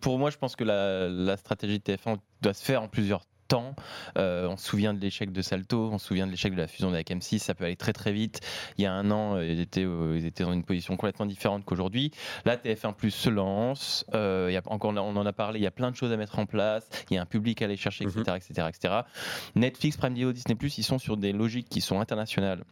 pour, 0.00 0.18
moi, 0.18 0.30
je 0.30 0.38
pense 0.38 0.56
que 0.56 0.64
la, 0.64 1.08
la 1.08 1.36
stratégie 1.36 1.78
de 1.78 1.84
TF1 1.84 2.18
doit 2.40 2.54
se 2.54 2.64
faire 2.64 2.82
en 2.82 2.88
plusieurs 2.88 3.24
temps. 3.50 3.74
Euh, 4.16 4.46
on 4.48 4.56
se 4.56 4.64
souvient 4.64 4.94
de 4.94 5.00
l'échec 5.00 5.32
de 5.32 5.42
Salto, 5.42 5.90
on 5.92 5.98
se 5.98 6.06
souvient 6.06 6.26
de 6.26 6.30
l'échec 6.30 6.54
de 6.54 6.60
la 6.60 6.68
fusion 6.68 6.88
avec 6.88 7.10
M6, 7.10 7.40
ça 7.40 7.54
peut 7.54 7.64
aller 7.64 7.76
très 7.76 7.92
très 7.92 8.12
vite. 8.12 8.40
Il 8.78 8.84
y 8.84 8.86
a 8.86 8.92
un 8.92 9.10
an, 9.10 9.40
ils 9.40 9.60
étaient, 9.60 9.84
euh, 9.84 10.16
ils 10.16 10.24
étaient 10.24 10.44
dans 10.44 10.52
une 10.52 10.62
position 10.62 10.96
complètement 10.96 11.26
différente 11.26 11.64
qu'aujourd'hui. 11.64 12.12
Là, 12.44 12.56
TF1 12.56 12.94
Plus 12.94 13.10
se 13.10 13.28
lance, 13.28 14.06
euh, 14.14 14.46
il 14.50 14.54
y 14.54 14.56
a, 14.56 14.62
encore, 14.66 14.92
on 14.92 15.16
en 15.16 15.26
a 15.26 15.32
parlé, 15.32 15.58
il 15.58 15.62
y 15.62 15.66
a 15.66 15.72
plein 15.72 15.90
de 15.90 15.96
choses 15.96 16.12
à 16.12 16.16
mettre 16.16 16.38
en 16.38 16.46
place, 16.46 16.88
il 17.10 17.14
y 17.14 17.18
a 17.18 17.22
un 17.22 17.26
public 17.26 17.60
à 17.60 17.64
aller 17.64 17.76
chercher, 17.76 18.04
etc. 18.04 18.36
etc., 18.36 18.68
etc. 18.68 18.94
Netflix, 19.56 19.96
Prime 19.96 20.14
Video, 20.14 20.32
Disney+, 20.32 20.56
ils 20.60 20.84
sont 20.84 20.98
sur 20.98 21.16
des 21.16 21.32
logiques 21.32 21.68
qui 21.68 21.80
sont 21.80 22.00
internationales 22.00 22.62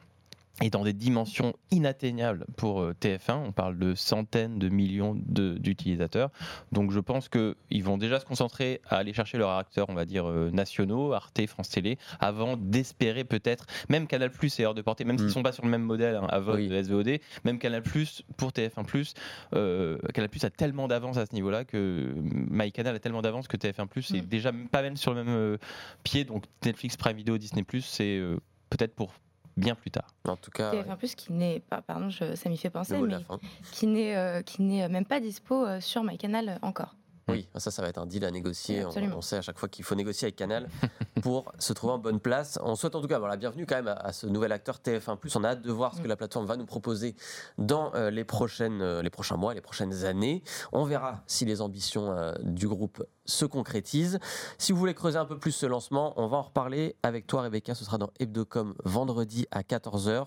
et 0.63 0.71
dans 0.71 0.85
des 0.85 0.93
dimensions 0.93 1.55
inatteignables 1.71 2.47
pour 2.57 2.81
euh, 2.81 2.95
TF1. 3.01 3.37
On 3.37 3.53
parle 3.53 3.79
de 3.79 3.95
centaines 3.95 4.59
de 4.59 4.69
millions 4.69 5.15
d'utilisateurs. 5.17 6.31
Donc 6.73 6.91
je 6.91 7.01
pense 7.01 7.29
qu'ils 7.29 7.85
vont 7.85 7.99
déjà 7.99 8.21
se 8.21 8.25
concentrer 8.25 8.81
à 8.89 8.97
aller 8.97 9.13
chercher 9.13 9.39
leurs 9.39 9.51
acteurs, 9.51 9.87
on 9.89 9.95
va 9.95 10.05
dire, 10.05 10.29
euh, 10.29 10.51
nationaux, 10.51 11.13
Arte, 11.13 11.47
France 11.47 11.69
Télé, 11.69 11.99
avant 12.21 12.57
d'espérer 12.57 13.25
peut-être, 13.25 13.67
même 13.89 14.07
Canal 14.07 14.31
Plus 14.31 14.59
est 14.59 14.65
hors 14.65 14.75
de 14.75 14.83
portée, 14.83 15.05
même 15.05 15.17
s'ils 15.17 15.27
ne 15.27 15.31
mm. 15.31 15.35
sont 15.35 15.43
pas 15.43 15.53
sur 15.53 15.65
le 15.65 15.71
même 15.71 15.83
modèle 15.83 16.17
hein, 16.17 16.27
à 16.29 16.41
vote 16.41 16.61
de 16.61 16.83
SVOD, 16.83 17.21
même 17.45 17.59
Canal 17.59 17.83
Plus 17.83 18.23
pour 18.37 18.51
TF1 18.51 19.15
euh, 19.55 19.99
Canal 20.13 20.29
Plus 20.29 20.45
a 20.45 20.51
tellement 20.51 20.89
d'avance 20.89 21.17
à 21.17 21.27
ce 21.27 21.35
niveau-là 21.35 21.65
que 21.65 22.13
MyCanal 22.17 22.97
a 22.97 22.99
tellement 22.99 23.23
d'avance 23.23 23.49
que 23.49 23.57
TF1 23.57 23.87
Plus 23.87 24.13
est 24.13 24.23
mm. 24.23 24.27
déjà 24.27 24.53
pas 24.71 24.83
même 24.83 24.97
sur 24.97 25.15
le 25.15 25.25
même 25.25 25.35
euh, 25.35 25.59
pied. 26.03 26.25
Donc 26.25 26.45
Netflix, 26.65 26.97
Prime 26.97 27.17
Video, 27.17 27.39
Disney 27.39 27.63
Plus, 27.63 27.83
c'est 27.83 28.21
peut-être 28.71 28.95
pour 28.95 29.13
bien 29.59 29.75
plus 29.75 29.91
tard. 29.91 30.15
En 30.27 30.37
tout 30.37 30.51
cas, 30.51 30.73
TF1 30.73 30.97
Plus 30.97 31.15
qui 31.15 31.33
n'est 31.33 31.61
pas, 31.61 31.83
pardon, 31.83 32.11
ça 32.11 32.49
m'y 32.49 32.57
fait 32.57 32.71
penser, 32.71 32.99
mais 32.99 33.17
qui 33.73 33.87
n'est 33.87 34.17
euh, 34.17 34.43
qui 34.43 34.63
n'est 34.63 34.89
même 34.89 35.05
pas 35.05 35.21
dispo 35.21 35.67
euh, 35.67 35.81
sur 35.81 36.05
MyCanal 36.05 36.59
encore. 36.63 36.95
Oui, 37.31 37.47
ça, 37.57 37.71
ça 37.71 37.83
va 37.83 37.89
être 37.89 37.99
un 37.99 38.07
deal 38.07 38.25
à 38.25 38.31
négocier. 38.31 38.87
On, 38.87 39.21
sait 39.21 39.37
à 39.37 39.43
chaque 39.43 39.59
fois 39.59 39.69
qu'il 39.69 39.85
faut 39.85 39.95
négocier 39.95 40.25
avec 40.27 40.37
Canal 40.37 40.67
pour 41.23 41.53
se 41.59 41.75
trouver 41.75 41.93
en 41.93 41.99
bonne 41.99 42.21
place. 42.21 42.59
On 42.63 42.75
souhaite 42.75 42.95
en 42.95 43.03
tout 43.03 43.07
cas 43.07 43.19
la 43.19 43.37
bienvenue 43.37 43.67
quand 43.67 43.75
même 43.75 43.95
à, 44.01 44.15
ce 44.15 44.27
nouvel 44.27 44.51
acteur 44.51 44.79
TF1+. 44.83 45.19
On 45.37 45.45
a 45.45 45.49
hâte 45.49 45.61
de 45.61 45.71
voir 45.71 45.95
ce 45.95 46.01
que 46.01 46.07
mm. 46.07 46.09
la 46.09 46.17
plateforme 46.17 46.47
va 46.47 46.57
nous 46.57 46.65
proposer 46.65 47.15
dans 47.59 47.95
euh, 47.95 48.09
les, 48.09 48.25
prochaines, 48.25 49.01
les 49.01 49.11
prochains 49.11 49.37
mois, 49.37 49.53
les 49.53 49.61
prochaines 49.61 50.07
années. 50.07 50.43
On 50.73 50.85
verra 50.85 51.23
si 51.27 51.45
les 51.45 51.61
ambitions 51.61 52.17
du 52.41 52.67
groupe 52.67 53.05
se 53.29 53.45
concrétise. 53.45 54.19
Si 54.59 54.73
vous 54.73 54.79
voulez 54.79 54.95
creuser 54.95 55.19
un 55.19 55.25
peu 55.25 55.39
plus 55.39 55.53
ce 55.53 55.67
lancement, 55.67 56.15
on 56.17 56.27
va 56.27 56.39
en 56.39 56.43
reparler 56.43 56.97
avec 57.03 57.27
toi 57.27 57.43
Rebecca, 57.43 57.75
ce 57.75 57.85
sera 57.85 57.99
dans 57.99 58.11
Hebdocom 58.19 58.75
vendredi 58.85 59.47
à 59.51 59.63
14h, 59.63 60.27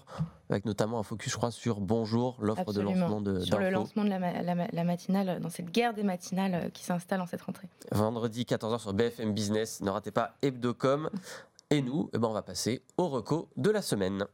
avec 0.49 0.65
notamment 0.65 0.99
un 0.99 1.03
focus 1.03 1.31
je 1.31 1.37
crois 1.37 1.51
sur 1.51 1.79
Bonjour, 1.79 2.37
l'offre 2.41 2.71
de 2.73 2.81
lancement 2.81 3.21
de 3.21 3.39
Sur 3.39 3.59
le 3.59 3.69
lancement 3.69 4.03
de 4.03 4.09
la, 4.09 4.83
matinale, 4.83 5.39
dans 5.41 5.49
cette 5.49 5.71
guerre 5.71 5.93
des 5.93 6.03
matinales 6.03 6.53
euh, 6.53 6.69
qui 6.69 6.83
s'installe 6.83 7.21
en 7.21 7.25
cette 7.25 7.41
rentrée. 7.41 7.67
Vendredi 7.91 8.43
14h 8.43 8.79
sur 8.79 8.93
BFM 8.93 9.33
Business, 9.33 9.81
ne 9.81 9.89
ratez 9.89 10.11
pas 10.11 10.35
Hebdocom. 10.41 11.09
Et 11.69 11.81
nous, 11.81 12.09
eh 12.13 12.17
ben 12.17 12.27
on 12.27 12.33
va 12.33 12.41
passer 12.41 12.83
au 12.97 13.07
reco 13.07 13.47
de 13.55 13.69
la 13.69 13.81
semaine. 13.81 14.25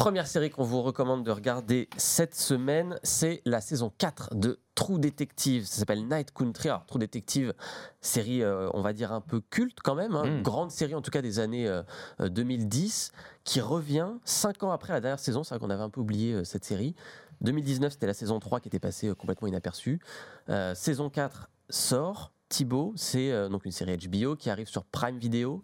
Première 0.00 0.26
série 0.26 0.48
qu'on 0.48 0.64
vous 0.64 0.80
recommande 0.80 1.24
de 1.24 1.30
regarder 1.30 1.90
cette 1.98 2.34
semaine, 2.34 2.98
c'est 3.02 3.42
la 3.44 3.60
saison 3.60 3.92
4 3.98 4.34
de 4.34 4.58
True 4.74 4.98
Detective. 4.98 5.66
Ça 5.66 5.80
s'appelle 5.80 6.08
Night 6.08 6.32
Country. 6.32 6.70
Alors, 6.70 6.86
True 6.86 6.98
Detective, 6.98 7.52
série, 8.00 8.42
euh, 8.42 8.70
on 8.72 8.80
va 8.80 8.94
dire, 8.94 9.12
un 9.12 9.20
peu 9.20 9.42
culte 9.42 9.80
quand 9.84 9.94
même. 9.94 10.16
Hein. 10.16 10.38
Hmm. 10.38 10.42
Grande 10.42 10.70
série, 10.70 10.94
en 10.94 11.02
tout 11.02 11.10
cas, 11.10 11.20
des 11.20 11.38
années 11.38 11.70
2010, 12.18 13.12
euh, 13.12 13.18
qui 13.44 13.60
revient 13.60 14.08
5 14.24 14.62
ans 14.62 14.70
après 14.70 14.94
la 14.94 15.02
dernière 15.02 15.18
saison. 15.18 15.44
C'est 15.44 15.54
vrai 15.54 15.60
qu'on 15.60 15.70
avait 15.70 15.82
un 15.82 15.90
peu 15.90 16.00
oublié 16.00 16.32
euh, 16.32 16.44
cette 16.44 16.64
série. 16.64 16.94
2019, 17.42 17.92
c'était 17.92 18.06
la 18.06 18.14
saison 18.14 18.40
3 18.40 18.60
qui 18.60 18.68
était 18.68 18.78
passée 18.78 19.12
complètement 19.14 19.48
inaperçue. 19.48 20.00
saison 20.74 21.10
4 21.10 21.50
sort 21.68 22.32
Thibaut, 22.50 22.92
c'est 22.96 23.48
donc 23.48 23.64
une 23.64 23.72
série 23.72 23.96
HBO 23.96 24.36
qui 24.36 24.50
arrive 24.50 24.68
sur 24.68 24.84
Prime 24.84 25.18
Video. 25.18 25.62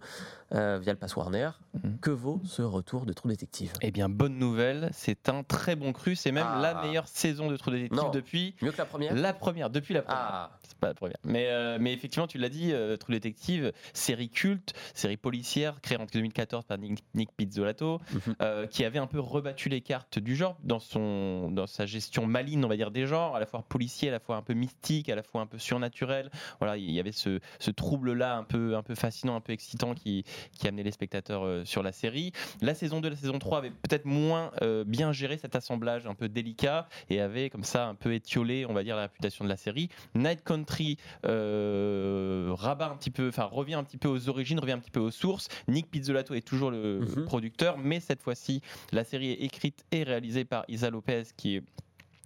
Euh, 0.55 0.79
via 0.81 0.93
le 0.93 0.99
Pass 0.99 1.17
Warner. 1.17 1.51
Mhm. 1.75 1.99
Que 1.99 2.11
vaut 2.11 2.41
ce 2.45 2.63
retour 2.63 3.05
de 3.05 3.13
True 3.13 3.29
Detective? 3.29 3.73
Eh 3.83 3.91
bien, 3.91 4.09
bonne 4.09 4.39
nouvelle, 4.39 4.91
c'est 4.93 5.29
un 5.29 5.43
très 5.43 5.75
bon 5.75 5.93
cru. 5.93 6.15
C'est 6.15 6.31
même 6.31 6.47
la 6.61 6.79
ah. 6.79 6.87
meilleure 6.87 7.09
saison 7.09 7.51
de 7.51 7.57
True 7.57 7.73
Detective 7.73 8.11
depuis. 8.13 8.55
Mieux 8.63 8.71
que 8.71 8.79
la 8.79 8.85
première? 8.85 9.13
La 9.13 9.33
première, 9.33 9.71
depuis 9.71 9.93
la 9.93 10.03
première. 10.03 10.23
Ah. 10.23 10.59
C'est 10.63 10.79
pas 10.79 10.87
la 10.87 10.95
première. 10.95 11.17
Mais, 11.25 11.49
euh, 11.49 11.79
mais 11.81 11.93
effectivement, 11.93 12.29
tu 12.29 12.39
l'as 12.39 12.49
dit, 12.49 12.73
euh, 12.73 12.97
True 12.97 13.15
Detective, 13.15 13.73
série 13.93 14.29
culte, 14.29 14.73
série 14.95 15.17
policière, 15.17 15.81
créée 15.81 15.99
en 15.99 16.07
2014 16.07 16.65
par 16.65 16.79
Nick, 16.79 17.37
Pizzolato, 17.37 18.01
mhm. 18.13 18.69
qui 18.69 18.85
avait 18.85 19.01
un 19.01 19.09
peu 19.09 19.19
rebattu 19.19 19.69
les 19.69 19.81
cartes 19.81 20.21
du 20.21 20.37
genre 20.37 20.57
dans, 20.63 20.79
son, 20.79 21.51
dans 21.51 21.67
sa 21.67 21.87
gestion 21.87 22.25
maligne, 22.25 22.65
on 22.65 22.69
va 22.69 22.77
dire, 22.77 22.93
des 22.93 23.07
genres, 23.07 23.35
à 23.35 23.41
la 23.41 23.47
fois 23.47 23.65
policier, 23.69 24.11
à 24.11 24.13
la 24.13 24.21
fois 24.21 24.37
un 24.37 24.43
peu 24.43 24.55
mystique, 24.55 25.09
à 25.09 25.17
la 25.17 25.25
fois 25.25 25.41
un 25.41 25.47
peu 25.47 25.59
surnaturel. 25.59 26.31
Voilà, 26.61 26.76
il 26.77 26.91
y 26.91 27.01
avait 27.01 27.13
ce, 27.13 27.41
ce 27.59 27.71
trouble-là 27.71 28.37
un 28.37 28.45
peu, 28.45 28.77
un 28.77 28.83
peu 28.83 28.95
fascinant, 28.95 29.37
un 29.37 29.41
peu 29.41 29.53
excitant 29.53 29.95
qui, 29.95 30.25
qui 30.53 30.69
amenait 30.69 30.83
les 30.83 30.91
spectateurs 30.91 31.45
euh, 31.45 31.65
sur 31.65 31.83
la 31.83 31.93
série. 31.93 32.33
La 32.61 32.75
saison 32.75 33.01
2, 33.01 33.11
la 33.11 33.17
saison 33.17 33.39
3 33.39 33.59
avait 33.59 33.71
peut-être 33.71 34.05
moins 34.05 34.51
euh, 34.63 34.85
bien 34.85 35.13
géré 35.13 35.39
cet 35.39 35.57
assemblage 35.57 36.07
un 36.07 36.15
peu 36.15 36.29
délicat 36.29 36.89
et 37.11 37.21
avait 37.21 37.51
comme 37.51 37.65
ça 37.65 37.87
un 37.87 37.95
peu 37.95 38.15
étiolé, 38.15 38.67
on 38.67 38.73
va 38.73 38.85
dire, 38.85 38.97
la 38.97 39.03
réputation 39.03 39.45
de 39.45 39.49
la 39.49 39.57
série. 39.57 39.89
Night 40.15 40.43
Country 40.45 40.97
euh, 41.25 42.51
rabat 42.51 42.91
un 42.91 42.97
petit 42.97 43.11
peu, 43.11 43.29
enfin 43.29 43.45
revient 43.45 43.75
un 43.75 43.85
petit 43.85 43.99
peu 43.99 44.09
aux 44.09 44.29
origines, 44.29 44.59
revient 44.59 44.73
un 44.73 44.79
petit 44.79 44.91
peu 44.91 45.01
aux 45.01 45.11
sources. 45.11 45.49
Nick 45.69 45.91
Pizzolato 45.91 46.35
est 46.35 46.47
toujours 46.47 46.71
le 46.71 47.01
mhm. 47.01 47.25
producteur, 47.25 47.79
mais 47.79 48.01
cette 48.01 48.23
fois-ci, 48.23 48.61
la 48.93 49.05
série 49.05 49.31
est 49.31 49.43
écrite 49.43 49.85
et 49.93 50.03
réalisée 50.03 50.45
par 50.45 50.65
Isa 50.69 50.91
Lopez, 50.91 51.25
qui 51.37 51.57
est 51.57 51.63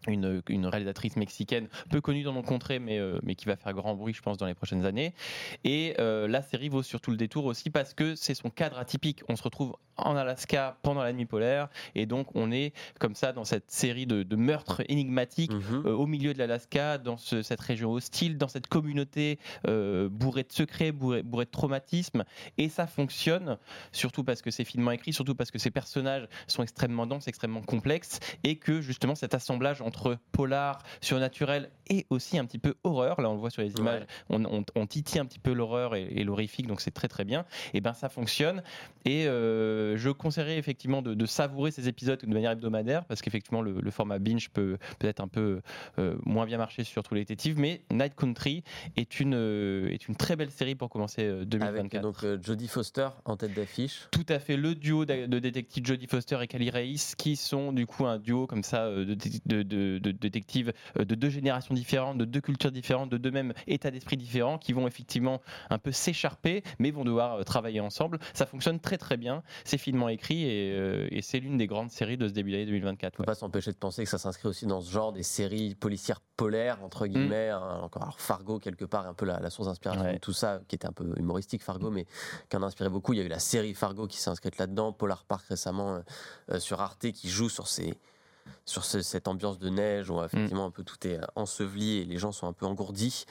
une, 0.07 0.43
une, 0.49 0.67
réalisatrice 0.67 1.17
mexicaine 1.17 1.69
peu 1.91 2.01
connue 2.01 2.23
dans 2.23 2.33
mon 2.33 2.43
contrée 2.43 2.79
mais, 2.79 2.99
euh, 2.99 3.19
mais 3.23 3.35
qui 3.35 3.47
va 3.47 3.57
faire 3.57 3.73
grand 3.73 3.95
bruit 3.95 4.15
je 4.15 4.23
pense 4.23 4.37
dans 4.37 4.47
les 4.47 4.55
prochaines 4.55 4.85
années. 4.85 5.15
Et 5.65 5.95
euh, 5.99 6.29
la 6.29 6.43
série 6.43 6.69
vaut 6.69 6.83
surtout 6.83 7.11
le 7.11 7.17
détour 7.17 7.45
aussi 7.47 7.71
parce 7.71 7.95
que 7.95 8.15
c'est 8.15 8.35
son 8.35 8.51
cadre 8.51 8.79
atypique. 8.79 9.23
On 9.29 9.37
se 9.37 9.43
retrouve 9.43 9.77
en 9.97 10.17
Alaska 10.17 10.79
pendant 10.83 11.03
la 11.03 11.13
nuit 11.13 11.27
polaire 11.27 11.69
et 11.95 12.07
donc 12.07 12.35
on 12.35 12.51
est 12.51 12.73
comme 12.99 13.15
ça 13.15 13.33
dans 13.33 13.45
cette 13.45 13.71
série 13.71 14.07
de, 14.07 14.23
de 14.23 14.37
meurtres 14.37 14.83
énigmatiques 14.89 15.53
mhm. 15.53 15.87
euh, 15.87 15.93
au 15.95 16.07
milieu 16.07 16.33
de 16.33 16.39
l'Alaska 16.39 16.99
dans 16.99 17.17
cette 17.17 17.61
région 17.61 17.93
hostile 17.93 18.39
dans 18.39 18.49
cette 18.49 18.67
communauté 18.67 19.39
bourrée 19.65 20.43
de 20.43 20.53
secrets 20.53 20.93
bourrée, 20.93 21.23
bourrée, 21.23 21.45
de 21.45 21.51
traumatismes. 21.51 22.25
Et 22.59 22.69
ça 22.69 22.87
fonctionne 22.87 23.59
surtout 23.93 24.25
parce 24.25 24.43
que 24.43 24.51
c'est 24.51 24.65
finement 24.65 24.91
écrit 24.91 25.13
surtout 25.13 25.35
parce 25.35 25.51
que 25.51 25.59
ces 25.59 25.71
personnages 25.71 26.29
sont 26.47 26.63
extrêmement 26.63 27.07
denses 27.07 27.29
extrêmement 27.29 27.63
complexes 27.63 28.21
et 28.45 28.57
que 28.57 28.81
justement 28.81 29.15
cet 29.15 29.35
assemblage 29.35 29.83
entre 29.91 30.19
polar, 30.31 30.79
surnaturel 31.01 31.69
et 31.89 32.07
aussi 32.09 32.39
un 32.39 32.47
petit 32.47 32.61
peu 32.61 32.75
horreur. 32.85 33.21
Là, 33.21 33.29
on 33.29 33.35
le 33.35 33.41
voit 33.41 33.51
sur 33.51 33.63
les 33.63 33.73
images, 33.73 34.05
on, 34.29 34.87
titille 34.87 35.21
un 35.21 35.27
petit 35.27 35.41
peu 35.41 35.53
l'horreur 35.53 35.97
et, 35.97 36.23
l'horrifique, 36.23 36.69
donc 36.69 36.81
c'est 36.81 36.93
très 36.93 37.09
très 37.09 37.25
bien. 37.25 37.45
Et 37.75 37.81
ben 37.81 37.93
ça 37.93 38.09
fonctionne. 38.09 38.63
Et 39.05 39.27
euh, 39.27 39.97
je 39.97 40.11
conseillerais 40.11 40.57
effectivement 40.57 41.03
de, 41.03 41.27
savourer 41.27 41.73
ces 41.73 41.89
épisodes 41.89 42.21
de 42.21 42.33
manière 42.33 42.53
hebdomadaire 42.53 43.05
parce 43.05 43.23
qu'effectivement 43.23 43.61
le, 43.61 43.91
format 43.91 44.21
binge 44.21 44.51
peut 44.51 44.79
peut-être 45.01 45.21
un 45.21 45.27
peu 45.27 45.61
euh, 45.99 46.17
moins 46.25 46.47
bien 46.47 46.59
marcher 46.59 46.85
sur 46.85 47.03
tous 47.03 47.15
les 47.15 47.23
détectives, 47.23 47.59
mais 47.59 47.83
Night 47.91 48.15
Country 48.15 48.63
est 48.97 49.19
une 49.19 49.35
euh, 49.35 49.91
est 49.91 50.07
une 50.07 50.15
très 50.15 50.37
belle 50.37 50.51
série 50.51 50.77
pour 50.77 50.91
commencer 50.91 51.45
2024. 51.45 51.65
Avec 51.69 52.03
donc 52.03 52.45
Jodie 52.45 52.69
Foster 52.69 53.09
en 53.25 53.37
tête 53.37 53.55
d'affiche. 53.55 54.07
Tout 54.13 54.27
à 54.29 54.39
fait, 54.39 54.57
le 54.57 54.77
duo 54.77 55.05
de 55.05 55.39
détectives 55.41 55.85
Jodie 55.85 56.07
Foster 56.07 56.39
et 56.41 56.47
Cali 56.47 56.71
Reis 56.71 57.15
qui 57.19 57.35
sont 57.35 57.73
du 57.73 57.87
coup 57.87 58.07
un 58.07 58.19
duo 58.19 58.47
comme 58.47 58.63
ça 58.63 58.89
de, 58.89 59.15
de 59.45 59.63
de, 59.99 60.11
détectives 60.11 60.73
euh, 60.99 61.05
de 61.05 61.15
deux 61.15 61.31
générations 61.31 61.75
différentes, 61.75 62.19
de 62.19 62.25
deux 62.25 62.41
cultures 62.41 62.73
différentes, 62.73 63.11
de 63.11 63.19
deux 63.19 63.31
mêmes 63.31 63.53
états 63.67 63.91
d'esprit 63.91 64.17
différents, 64.17 64.59
qui 64.59 64.73
vont 64.73 64.87
effectivement 64.87 65.41
un 65.71 65.79
peu 65.79 65.93
s'écharper, 65.93 66.63
mais 66.79 66.91
vont 66.91 67.05
devoir 67.05 67.35
euh, 67.35 67.43
travailler 67.43 67.81
ensemble. 67.81 68.19
Ça 68.35 68.47
fonctionne 68.47 68.81
très 68.81 68.99
très 68.99 69.17
bien, 69.17 69.43
c'est 69.65 69.79
finement 69.79 70.09
écrit 70.09 70.45
euh, 70.47 71.09
et, 71.11 71.23
c'est 71.23 71.41
l'une 71.41 71.59
des 71.59 71.67
grandes 71.67 71.91
séries 71.91 72.17
de 72.17 72.27
ce 72.27 72.33
début 72.33 72.53
d'année 72.53 72.67
2024. 72.67 73.15
On 73.19 73.23
ne 73.23 73.25
peut 73.25 73.31
pas 73.31 73.35
s'empêcher 73.35 73.73
de 73.73 73.77
penser 73.77 74.05
que 74.05 74.11
ça 74.11 74.19
s'inscrit 74.19 74.49
aussi 74.49 74.67
dans 74.67 74.81
ce 74.81 74.91
genre 74.91 75.13
des 75.13 75.23
séries 75.23 75.75
policières 75.75 76.21
polaires, 76.37 76.83
entre 76.83 77.07
guillemets, 77.07 77.51
mm. 77.51 77.55
hein, 77.55 77.81
encore 77.83 78.19
Fargo 78.19 78.59
quelque 78.59 78.85
part, 78.85 79.07
un 79.07 79.15
peu 79.15 79.27
la, 79.27 79.51
source 79.51 79.69
d'inspiration 79.69 80.13
de 80.13 80.19
tout 80.19 80.33
ça, 80.33 80.61
qui 80.69 80.75
était 80.75 80.87
un 80.87 80.93
peu 80.93 81.13
humoristique 81.17 81.63
Fargo, 81.63 81.91
mais 81.91 82.07
qui 82.49 82.57
en 82.57 82.63
a 82.63 82.67
inspiré 82.67 82.89
beaucoup. 82.89 83.13
Il 83.13 83.19
y 83.19 83.23
a 83.23 83.25
eu 83.25 83.29
la 83.29 83.39
série 83.39 83.75
Fargo 83.75 84.07
qui 84.07 84.19
s'est 84.19 84.31
inscrite 84.31 84.59
là-dedans, 84.59 84.93
Polar 84.93 85.25
Park 85.25 85.47
récemment 85.49 86.03
sur 86.59 86.81
Arte 86.81 87.13
qui 87.13 87.29
joue 87.29 87.49
sur 87.49 87.67
ces 87.67 87.95
sur 88.65 88.85
cette 88.85 89.29
ambiance 89.29 89.59
de 89.59 89.69
neige 89.69 90.11
où 90.11 90.23
effectivement 90.23 90.67
un 90.67 90.71
peu 90.71 90.85
tout 90.85 91.07
est 91.07 91.19
enseveli 91.35 91.99
et 91.99 92.05
les 92.05 92.19
gens 92.19 92.33
sont 92.33 92.47
un 92.47 92.53
peu 92.53 92.67
engourdis 92.67 93.25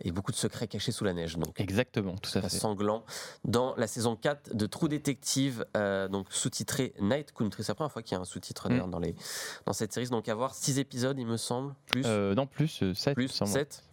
et 0.00 0.12
beaucoup 0.12 0.32
de 0.32 0.36
secrets 0.36 0.68
cachés 0.68 0.92
sous 0.92 1.04
la 1.04 1.12
neige. 1.12 1.36
Donc 1.36 1.60
exactement, 1.60 2.16
tout 2.16 2.30
à 2.38 2.42
fait. 2.42 2.48
Sanglant 2.48 3.04
dans 3.44 3.74
la 3.76 3.86
saison 3.86 4.16
4 4.16 4.54
de 4.54 4.66
True 4.66 4.88
Detective, 4.88 5.64
euh, 5.76 6.08
donc 6.08 6.26
sous-titré 6.30 6.94
Night 7.00 7.32
Country. 7.32 7.62
C'est 7.62 7.72
la 7.72 7.74
première 7.74 7.92
fois 7.92 8.02
qu'il 8.02 8.12
y 8.12 8.18
a 8.18 8.20
un 8.20 8.24
sous-titre 8.24 8.70
mm. 8.70 8.90
dans 8.90 8.98
les 8.98 9.14
dans 9.66 9.72
cette 9.72 9.92
série. 9.92 10.08
Donc 10.08 10.28
à 10.28 10.34
voir 10.34 10.54
6 10.54 10.78
épisodes, 10.78 11.18
il 11.18 11.26
me 11.26 11.36
semble, 11.36 11.74
plus. 11.86 12.04
Euh, 12.06 12.34
non, 12.34 12.46
plus 12.46 12.82
7. 12.94 13.08
Euh, 13.08 13.14
plus 13.14 13.28
7. 13.28 13.84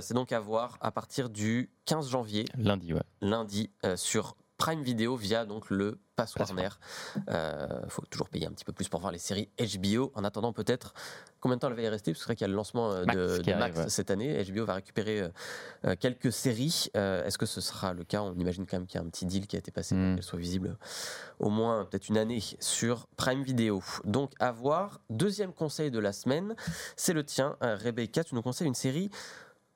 c'est 0.00 0.14
donc 0.14 0.32
à 0.32 0.40
voir 0.40 0.78
à 0.80 0.90
partir 0.90 1.28
du 1.28 1.70
15 1.86 2.08
janvier. 2.08 2.44
Lundi, 2.56 2.92
ouais. 2.92 3.02
Lundi 3.20 3.70
sur 3.96 4.36
Prime 4.64 4.82
Video 4.82 5.14
via 5.14 5.44
donc 5.44 5.68
le 5.68 5.98
Pass 6.16 6.36
Warner. 6.36 6.70
Il 7.16 7.22
euh, 7.28 7.86
faut 7.88 8.00
toujours 8.08 8.30
payer 8.30 8.46
un 8.46 8.50
petit 8.50 8.64
peu 8.64 8.72
plus 8.72 8.88
pour 8.88 8.98
voir 8.98 9.12
les 9.12 9.18
séries 9.18 9.50
HBO. 9.58 10.10
En 10.14 10.24
attendant, 10.24 10.54
peut-être 10.54 10.94
combien 11.38 11.56
de 11.56 11.60
temps 11.60 11.68
elle 11.68 11.74
va 11.74 11.82
y 11.82 11.88
rester? 11.88 12.12
Parce 12.12 12.20
que 12.20 12.24
c'est 12.24 12.28
vrai 12.28 12.36
qu'il 12.36 12.46
y 12.46 12.48
a 12.48 12.48
le 12.48 12.54
lancement 12.54 12.90
euh, 12.90 13.04
de, 13.04 13.52
Max, 13.52 13.88
cette 13.88 14.10
année. 14.10 14.42
HBO 14.42 14.64
va 14.64 14.76
récupérer 14.76 15.28
euh, 15.84 15.94
quelques 16.00 16.32
séries. 16.32 16.88
Est-ce 16.94 17.36
que 17.36 17.44
ce 17.44 17.60
sera 17.60 17.92
le 17.92 18.04
cas? 18.04 18.22
On 18.22 18.32
imagine 18.38 18.64
quand 18.64 18.78
même 18.78 18.86
qu'il 18.86 18.98
y 18.98 19.04
a 19.04 19.06
un 19.06 19.10
petit 19.10 19.26
deal 19.26 19.46
qui 19.46 19.56
a 19.56 19.58
été 19.58 19.70
passé 19.70 19.94
pour 19.94 20.02
hmm. 20.02 20.14
qu'elle 20.14 20.24
soit 20.24 20.38
visible 20.38 20.78
au 21.40 21.50
moins 21.50 21.84
peut-être 21.84 22.08
une 22.08 22.16
année 22.16 22.42
sur 22.58 23.06
Prime 23.18 23.42
Video. 23.42 23.82
Donc 24.04 24.32
à 24.40 24.50
voir. 24.50 25.02
Deuxième 25.10 25.52
conseil 25.52 25.90
de 25.90 25.98
la 25.98 26.14
semaine, 26.14 26.56
c'est 26.96 27.12
le 27.12 27.22
tien, 27.22 27.58
Rebecca. 27.60 28.24
Tu 28.24 28.34
nous 28.34 28.40
conseilles 28.40 28.68
une 28.68 28.74
série 28.74 29.10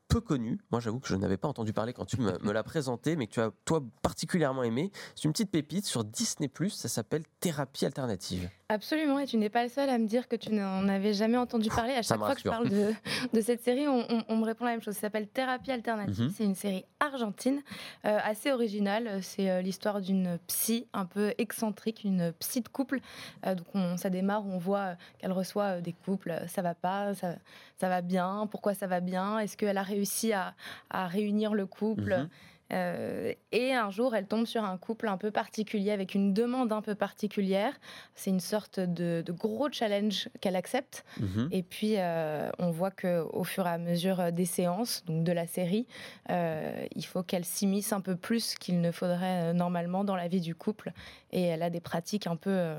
peu 0.08 0.20
connu. 0.20 0.58
Moi, 0.70 0.80
j'avoue 0.80 1.00
que 1.00 1.08
je 1.08 1.14
n'avais 1.14 1.36
pas 1.36 1.48
entendu 1.48 1.72
parler 1.72 1.92
quand 1.92 2.04
tu 2.04 2.20
me, 2.20 2.52
l'as 2.52 2.62
présenté, 2.62 3.16
mais 3.16 3.26
que 3.26 3.32
tu 3.32 3.40
as, 3.40 3.50
toi, 3.64 3.82
particulièrement 4.02 4.62
aimé. 4.62 4.90
C'est 5.14 5.24
une 5.24 5.32
petite 5.32 5.50
pépite 5.50 5.86
sur 5.86 6.04
Disney, 6.04 6.50
ça 6.70 6.88
s'appelle 6.88 7.22
Thérapie 7.40 7.86
alternative. 7.86 8.50
Absolument, 8.70 9.18
et 9.18 9.26
tu 9.26 9.38
n'es 9.38 9.48
pas 9.48 9.62
le 9.62 9.70
seul 9.70 9.88
à 9.88 9.96
me 9.96 10.06
dire 10.06 10.28
que 10.28 10.36
tu 10.36 10.52
n'en 10.52 10.86
avais 10.88 11.14
jamais 11.14 11.38
entendu 11.38 11.70
parler. 11.70 11.94
À 11.94 12.02
chaque 12.02 12.18
fois 12.18 12.34
que 12.34 12.40
je 12.40 12.48
parle 12.48 12.68
de, 12.68 12.92
de 13.32 13.40
cette 13.40 13.62
série, 13.62 13.88
on, 13.88 14.36
me 14.36 14.44
répond 14.44 14.66
la 14.66 14.72
même 14.72 14.82
chose. 14.82 14.92
Ça 14.92 15.00
s'appelle 15.00 15.26
Thérapie 15.26 15.72
alternative. 15.72 16.24
Mhm. 16.24 16.30
C'est 16.36 16.44
une 16.44 16.54
série 16.54 16.84
argentine, 17.00 17.62
euh, 18.04 18.18
assez 18.22 18.52
originale. 18.52 19.22
C'est 19.22 19.50
euh, 19.50 19.62
l'histoire 19.62 20.02
d'une 20.02 20.38
psy 20.48 20.86
un 20.92 21.06
peu 21.06 21.32
excentrique, 21.38 22.04
une 22.04 22.30
psy 22.40 22.60
de 22.60 22.68
couple. 22.68 23.00
Euh, 23.46 23.54
donc 23.54 23.66
on, 23.72 23.96
ça 23.96 24.10
démarre, 24.10 24.46
on 24.46 24.58
voit 24.58 24.96
qu'elle 25.18 25.32
reçoit 25.32 25.80
des 25.80 25.94
couples. 25.94 26.38
Ça 26.46 26.60
va 26.60 26.74
pas, 26.74 27.14
ça, 27.14 27.36
ça 27.78 27.88
va 27.88 28.02
bien. 28.02 28.46
Pourquoi 28.50 28.74
ça 28.74 28.86
va 28.86 29.00
bien? 29.00 29.38
Est-ce 29.38 29.56
qu'elle 29.56 29.78
a 29.78 29.82
réussi 29.82 30.34
à, 30.34 30.54
réunir 30.90 31.54
le 31.54 31.64
couple? 31.64 32.18
Mhm. 32.18 32.28
Euh, 32.72 33.32
et 33.52 33.72
un 33.72 33.90
jour, 33.90 34.14
elle 34.14 34.26
tombe 34.26 34.46
sur 34.46 34.64
un 34.64 34.76
couple 34.76 35.08
un 35.08 35.16
peu 35.16 35.30
particulier, 35.30 35.90
avec 35.90 36.14
une 36.14 36.34
demande 36.34 36.72
un 36.72 36.82
peu 36.82 36.94
particulière. 36.94 37.78
C'est 38.14 38.30
une 38.30 38.40
sorte 38.40 38.80
de, 38.80 39.24
gros 39.28 39.70
challenge 39.70 40.28
qu'elle 40.40 40.56
accepte. 40.56 41.04
Mhm. 41.20 41.48
Et 41.52 41.62
puis, 41.62 41.94
euh, 41.96 42.50
on 42.58 42.70
voit 42.70 42.90
qu'au 42.90 43.44
fur 43.44 43.66
et 43.66 43.70
à 43.70 43.78
mesure 43.78 44.32
des 44.32 44.44
séances, 44.44 45.04
donc 45.06 45.24
de 45.24 45.32
la 45.32 45.46
série, 45.46 45.86
euh, 46.30 46.86
il 46.94 47.04
faut 47.04 47.22
qu'elle 47.22 47.44
s'immisce 47.44 47.92
un 47.92 48.00
peu 48.00 48.16
plus 48.16 48.54
qu'il 48.54 48.80
ne 48.80 48.90
faudrait 48.90 49.54
normalement 49.54 50.04
dans 50.04 50.16
la 50.16 50.28
vie 50.28 50.40
du 50.40 50.54
couple. 50.54 50.92
Et 51.32 51.42
elle 51.42 51.62
a 51.62 51.70
des 51.70 51.80
pratiques 51.80 52.26
un 52.26 52.36
peu, 52.36 52.74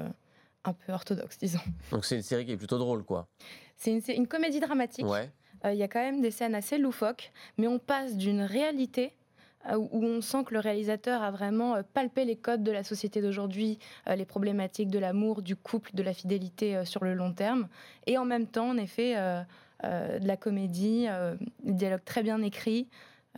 un 0.66 0.74
peu 0.74 0.94
orthodoxes, 0.94 1.38
disons. 1.40 1.60
Donc 1.92 2.06
c'est 2.06 2.16
une 2.16 2.24
série 2.24 2.46
qui 2.46 2.52
est 2.52 2.58
plutôt 2.58 2.78
drôle, 2.78 3.04
quoi. 3.04 3.28
C'est 3.78 3.92
une, 3.92 4.02
une, 4.14 4.28
comédie 4.28 4.60
dramatique. 4.60 5.06
Ouais. 5.06 5.32
Euh, 5.66 5.74
il 5.74 5.80
y 5.80 5.84
a 5.84 5.88
quand 5.88 6.02
même 6.02 6.22
des 6.22 6.32
scènes 6.32 6.56
assez 6.56 6.78
loufoques, 6.78 7.32
mais 7.58 7.68
on 7.68 7.80
passe 7.80 8.16
d'une 8.16 8.42
réalité 8.42 9.08
euh, 9.08 9.10
où 9.76 10.04
on 10.04 10.22
sent 10.22 10.46
que 10.46 10.54
le 10.54 10.60
réalisateur 10.60 11.22
a 11.22 11.32
vraiment 11.32 11.76
euh, 11.76 11.82
palpé 11.94 12.26
les 12.26 12.36
codes 12.36 12.64
de 12.64 12.72
la 12.72 12.84
société 12.84 13.22
d'aujourd'hui, 13.22 13.78
les 14.08 14.26
problématiques 14.26 14.90
de 14.90 15.00
l'amour, 15.00 15.42
du 15.42 15.56
couple, 15.56 15.92
de 15.94 16.04
la 16.04 16.14
fidélité 16.14 16.86
sur 16.86 17.04
le 17.04 17.14
long 17.14 17.34
terme, 17.34 17.68
et 18.08 18.18
en 18.18 18.26
même 18.26 18.48
temps, 18.48 18.70
en 18.70 18.78
effet, 18.78 19.16
de 19.84 20.28
la 20.28 20.38
comédie, 20.38 21.08
des 21.64 21.74
dialogues 21.74 22.04
très 22.06 22.24
bien 22.24 22.42
écrits. 22.42 22.88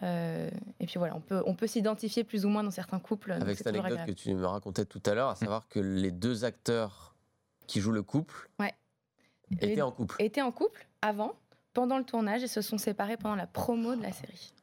et 0.01 0.85
puis 0.85 0.95
voilà, 0.97 1.15
on 1.15 1.21
peut, 1.21 1.41
on 1.45 1.55
peut 1.55 1.67
s'identifier 1.67 2.23
plus 2.23 2.45
ou 2.45 2.49
moins 2.49 2.63
dans 2.63 2.71
certains 2.71 2.99
couples. 2.99 3.31
Avec 3.33 3.57
cette 3.57 3.67
anecdote 3.67 4.05
que 4.05 4.11
tu 4.11 4.33
me 4.33 4.45
racontais 4.45 4.85
tout 4.85 5.01
à 5.05 5.13
l'heure, 5.13 5.29
à 5.29 5.35
savoir 5.35 5.67
que 5.67 5.79
les 5.79 6.11
deux 6.11 6.45
acteurs 6.45 7.15
qui 7.67 7.79
jouent 7.79 7.91
le 7.91 8.03
couple 8.03 8.49
étaient 9.59 9.81
en 9.81 9.91
couple. 9.91 10.15
Étaient 10.19 10.41
en 10.41 10.51
couple 10.51 10.85
avant, 11.01 11.33
pendant 11.73 11.97
le 11.97 12.03
tournage 12.03 12.43
et 12.43 12.47
se 12.47 12.61
sont 12.61 12.77
séparés 12.77 13.17
pendant 13.17 13.35
la 13.35 13.47
promo 13.47 13.95
de 13.95 14.01
la 14.01 14.11
série. 14.11 14.53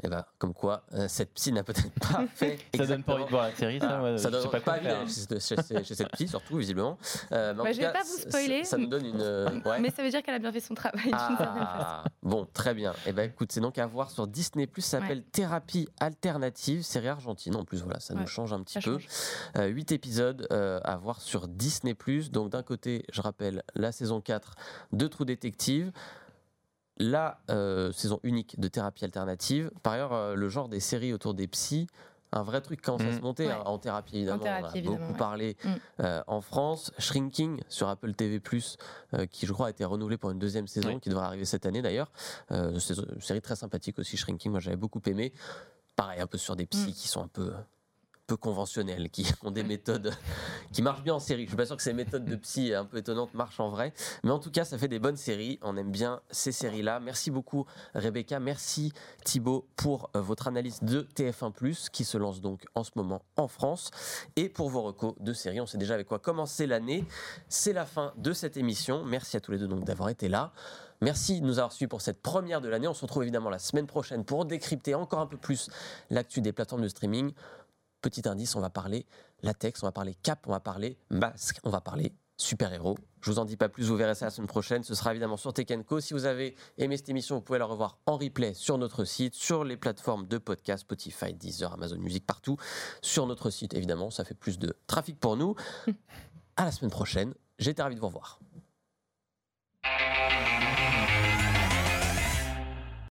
Et 0.00 0.06
eh 0.06 0.10
ben, 0.10 0.24
comme 0.38 0.54
quoi, 0.54 0.84
euh, 0.94 1.08
cette 1.08 1.34
psy 1.34 1.50
n'a 1.50 1.64
peut-être 1.64 1.90
pas 1.98 2.24
fait. 2.34 2.56
ça 2.72 2.86
donne 2.86 3.02
pas 3.02 3.14
envie 3.14 3.24
de 3.24 3.30
voir 3.30 3.48
la 3.48 3.54
série, 3.56 3.80
ça. 3.80 4.00
Ah, 4.00 4.16
ça 4.16 4.30
donne 4.30 4.48
pas, 4.48 4.60
pas 4.60 4.78
envie 4.78 5.12
chez, 5.12 5.56
chez, 5.84 5.94
cette 5.96 6.12
psy, 6.12 6.28
surtout 6.28 6.56
visiblement. 6.56 6.96
Euh, 7.32 7.52
mais 7.56 7.64
bah, 7.64 7.72
je 7.72 7.80
vais 7.80 7.92
pas 7.92 8.04
vous 8.04 8.30
spoiler. 8.30 8.62
Ça, 8.62 8.76
nous 8.76 8.86
donne 8.86 9.06
une. 9.06 9.20
Euh, 9.20 9.48
mais 9.80 9.90
ça 9.90 10.04
veut 10.04 10.10
dire 10.10 10.22
qu'elle 10.22 10.36
a 10.36 10.38
bien 10.38 10.52
fait 10.52 10.60
son 10.60 10.74
travail 10.74 11.10
ah, 11.12 11.26
d'une 11.28 11.36
certaine 11.36 11.62
façon. 11.62 12.04
Bon, 12.22 12.46
très 12.52 12.74
bien. 12.74 12.92
Et 12.92 13.08
eh 13.08 13.12
ben, 13.12 13.28
écoute, 13.28 13.50
c'est 13.50 13.60
donc 13.60 13.76
à 13.76 13.86
voir 13.86 14.12
sur 14.12 14.28
Disney 14.28 14.68
Ça 14.78 15.00
s'appelle 15.00 15.24
Thérapie 15.24 15.88
alternative, 15.98 16.82
série 16.82 17.08
argentine. 17.08 17.56
En 17.56 17.64
plus, 17.64 17.82
voilà, 17.82 17.98
ça 17.98 18.14
nous 18.14 18.28
change 18.28 18.52
un 18.52 18.62
petit 18.62 18.78
peu. 18.78 18.98
Huit 19.60 19.90
épisodes 19.90 20.46
à 20.50 20.96
voir 20.96 21.20
sur 21.20 21.48
Disney 21.48 21.96
Donc 22.30 22.50
d'un 22.50 22.62
côté, 22.62 23.04
je 23.12 23.20
rappelle 23.20 23.64
la 23.74 23.90
saison 23.90 24.20
4 24.20 24.54
de 24.92 25.08
True 25.08 25.24
Detective 25.24 25.90
la 26.98 27.40
euh, 27.50 27.92
saison 27.92 28.20
unique 28.22 28.58
de 28.58 28.68
thérapie 28.68 29.04
alternative. 29.04 29.70
Par 29.82 29.94
ailleurs, 29.94 30.12
euh, 30.12 30.34
le 30.34 30.48
genre 30.48 30.68
des 30.68 30.80
séries 30.80 31.12
autour 31.12 31.34
des 31.34 31.46
psys, 31.46 31.86
un 32.32 32.42
vrai 32.42 32.60
truc 32.60 32.82
commence 32.82 33.02
à 33.02 33.16
se 33.16 33.22
monter 33.22 33.50
hein, 33.50 33.62
en 33.64 33.78
thérapie 33.78 34.16
évidemment. 34.16 34.44
on 34.44 34.64
a 34.64 34.80
beaucoup 34.82 35.14
parlé 35.14 35.56
mmh. 35.64 35.68
euh, 36.00 36.22
en 36.26 36.42
France. 36.42 36.92
Shrinking 36.98 37.62
sur 37.68 37.88
Apple 37.88 38.12
TV 38.12 38.38
qui 39.30 39.46
je 39.46 39.52
crois 39.54 39.68
a 39.68 39.70
été 39.70 39.82
renouvelé 39.86 40.18
pour 40.18 40.30
une 40.30 40.38
deuxième 40.38 40.66
saison 40.66 40.98
qui 40.98 41.08
devrait 41.08 41.24
arriver 41.24 41.46
cette 41.46 41.64
année 41.64 41.80
d'ailleurs. 41.80 42.12
c'est 42.50 42.98
une 42.98 43.20
série 43.22 43.40
très 43.40 43.56
sympathique 43.56 43.98
aussi 43.98 44.18
Shrinking. 44.18 44.50
Moi 44.50 44.60
j'avais 44.60 44.76
beaucoup 44.76 45.00
aimé. 45.06 45.32
Pareil 45.96 46.20
un 46.20 46.26
peu 46.26 46.36
sur 46.36 46.54
des 46.54 46.66
psys 46.66 46.90
mmh. 46.90 46.92
qui 46.92 47.08
sont 47.08 47.22
un 47.22 47.28
peu 47.28 47.50
peu 48.28 48.36
conventionnels, 48.36 49.10
qui 49.10 49.26
ont 49.42 49.50
des 49.50 49.64
méthodes 49.64 50.12
qui 50.72 50.82
marchent 50.82 51.02
bien 51.02 51.14
en 51.14 51.18
série. 51.18 51.44
Je 51.44 51.48
suis 51.48 51.56
pas 51.56 51.66
sûr 51.66 51.76
que 51.76 51.82
ces 51.82 51.94
méthodes 51.94 52.26
de 52.26 52.36
psy 52.36 52.72
un 52.74 52.84
peu 52.84 52.98
étonnantes 52.98 53.34
marchent 53.34 53.58
en 53.58 53.70
vrai, 53.70 53.92
mais 54.22 54.30
en 54.30 54.38
tout 54.38 54.52
cas, 54.52 54.64
ça 54.64 54.78
fait 54.78 54.86
des 54.86 55.00
bonnes 55.00 55.16
séries. 55.16 55.58
On 55.62 55.76
aime 55.76 55.90
bien 55.90 56.20
ces 56.30 56.52
séries-là. 56.52 57.00
Merci 57.00 57.32
beaucoup, 57.32 57.66
Rebecca. 57.94 58.38
Merci, 58.38 58.92
Thibaut, 59.24 59.66
pour 59.74 60.10
euh, 60.14 60.20
votre 60.20 60.46
analyse 60.46 60.80
de 60.82 61.08
TF1+, 61.16 61.90
qui 61.90 62.04
se 62.04 62.18
lance 62.18 62.40
donc 62.40 62.66
en 62.74 62.84
ce 62.84 62.90
moment 62.94 63.22
en 63.36 63.48
France. 63.48 63.90
Et 64.36 64.48
pour 64.48 64.68
vos 64.68 64.82
recos 64.82 65.14
de 65.18 65.32
séries, 65.32 65.60
on 65.60 65.66
sait 65.66 65.78
déjà 65.78 65.94
avec 65.94 66.06
quoi 66.06 66.18
commencer 66.18 66.66
l'année. 66.66 67.04
C'est 67.48 67.72
la 67.72 67.86
fin 67.86 68.12
de 68.18 68.32
cette 68.32 68.58
émission. 68.58 69.04
Merci 69.04 69.38
à 69.38 69.40
tous 69.40 69.52
les 69.52 69.58
deux 69.58 69.66
donc 69.66 69.84
d'avoir 69.84 70.10
été 70.10 70.28
là. 70.28 70.52
Merci 71.00 71.40
de 71.40 71.46
nous 71.46 71.60
avoir 71.60 71.72
suivis 71.72 71.88
pour 71.88 72.02
cette 72.02 72.20
première 72.20 72.60
de 72.60 72.68
l'année. 72.68 72.88
On 72.88 72.94
se 72.94 73.02
retrouve 73.02 73.22
évidemment 73.22 73.50
la 73.50 73.60
semaine 73.60 73.86
prochaine 73.86 74.24
pour 74.24 74.44
décrypter 74.44 74.94
encore 74.94 75.20
un 75.20 75.26
peu 75.26 75.36
plus 75.36 75.70
l'actu 76.10 76.40
des 76.40 76.52
plateformes 76.52 76.82
de 76.82 76.88
streaming. 76.88 77.32
Petit 78.00 78.28
indice, 78.28 78.54
on 78.56 78.60
va 78.60 78.70
parler 78.70 79.06
latex, 79.42 79.82
on 79.82 79.86
va 79.86 79.92
parler 79.92 80.14
cap, 80.14 80.46
on 80.46 80.52
va 80.52 80.60
parler 80.60 80.98
masque, 81.10 81.58
on 81.64 81.70
va 81.70 81.80
parler 81.80 82.14
super-héros. 82.36 82.96
Je 83.20 83.30
vous 83.30 83.38
en 83.40 83.44
dis 83.44 83.56
pas 83.56 83.68
plus, 83.68 83.88
vous 83.88 83.96
verrez 83.96 84.14
ça 84.14 84.26
la 84.26 84.30
semaine 84.30 84.46
prochaine. 84.46 84.84
Ce 84.84 84.94
sera 84.94 85.10
évidemment 85.10 85.36
sur 85.36 85.52
Tekenco. 85.52 86.00
Si 86.00 86.14
vous 86.14 86.24
avez 86.24 86.54
aimé 86.78 86.96
cette 86.96 87.08
émission, 87.08 87.34
vous 87.34 87.42
pouvez 87.42 87.58
la 87.58 87.64
revoir 87.64 87.98
en 88.06 88.16
replay 88.16 88.54
sur 88.54 88.78
notre 88.78 89.04
site, 89.04 89.34
sur 89.34 89.64
les 89.64 89.76
plateformes 89.76 90.26
de 90.26 90.38
podcast, 90.38 90.82
Spotify, 90.82 91.34
Deezer, 91.34 91.72
Amazon 91.72 91.98
Music, 91.98 92.24
partout. 92.24 92.56
Sur 93.02 93.26
notre 93.26 93.50
site, 93.50 93.74
évidemment, 93.74 94.10
ça 94.10 94.24
fait 94.24 94.34
plus 94.34 94.58
de 94.58 94.76
trafic 94.86 95.18
pour 95.18 95.36
nous. 95.36 95.56
à 96.56 96.64
la 96.64 96.72
semaine 96.72 96.90
prochaine. 96.90 97.34
J'étais 97.58 97.82
ravi 97.82 97.96
de 97.96 98.00
vous 98.00 98.06
revoir. 98.06 98.38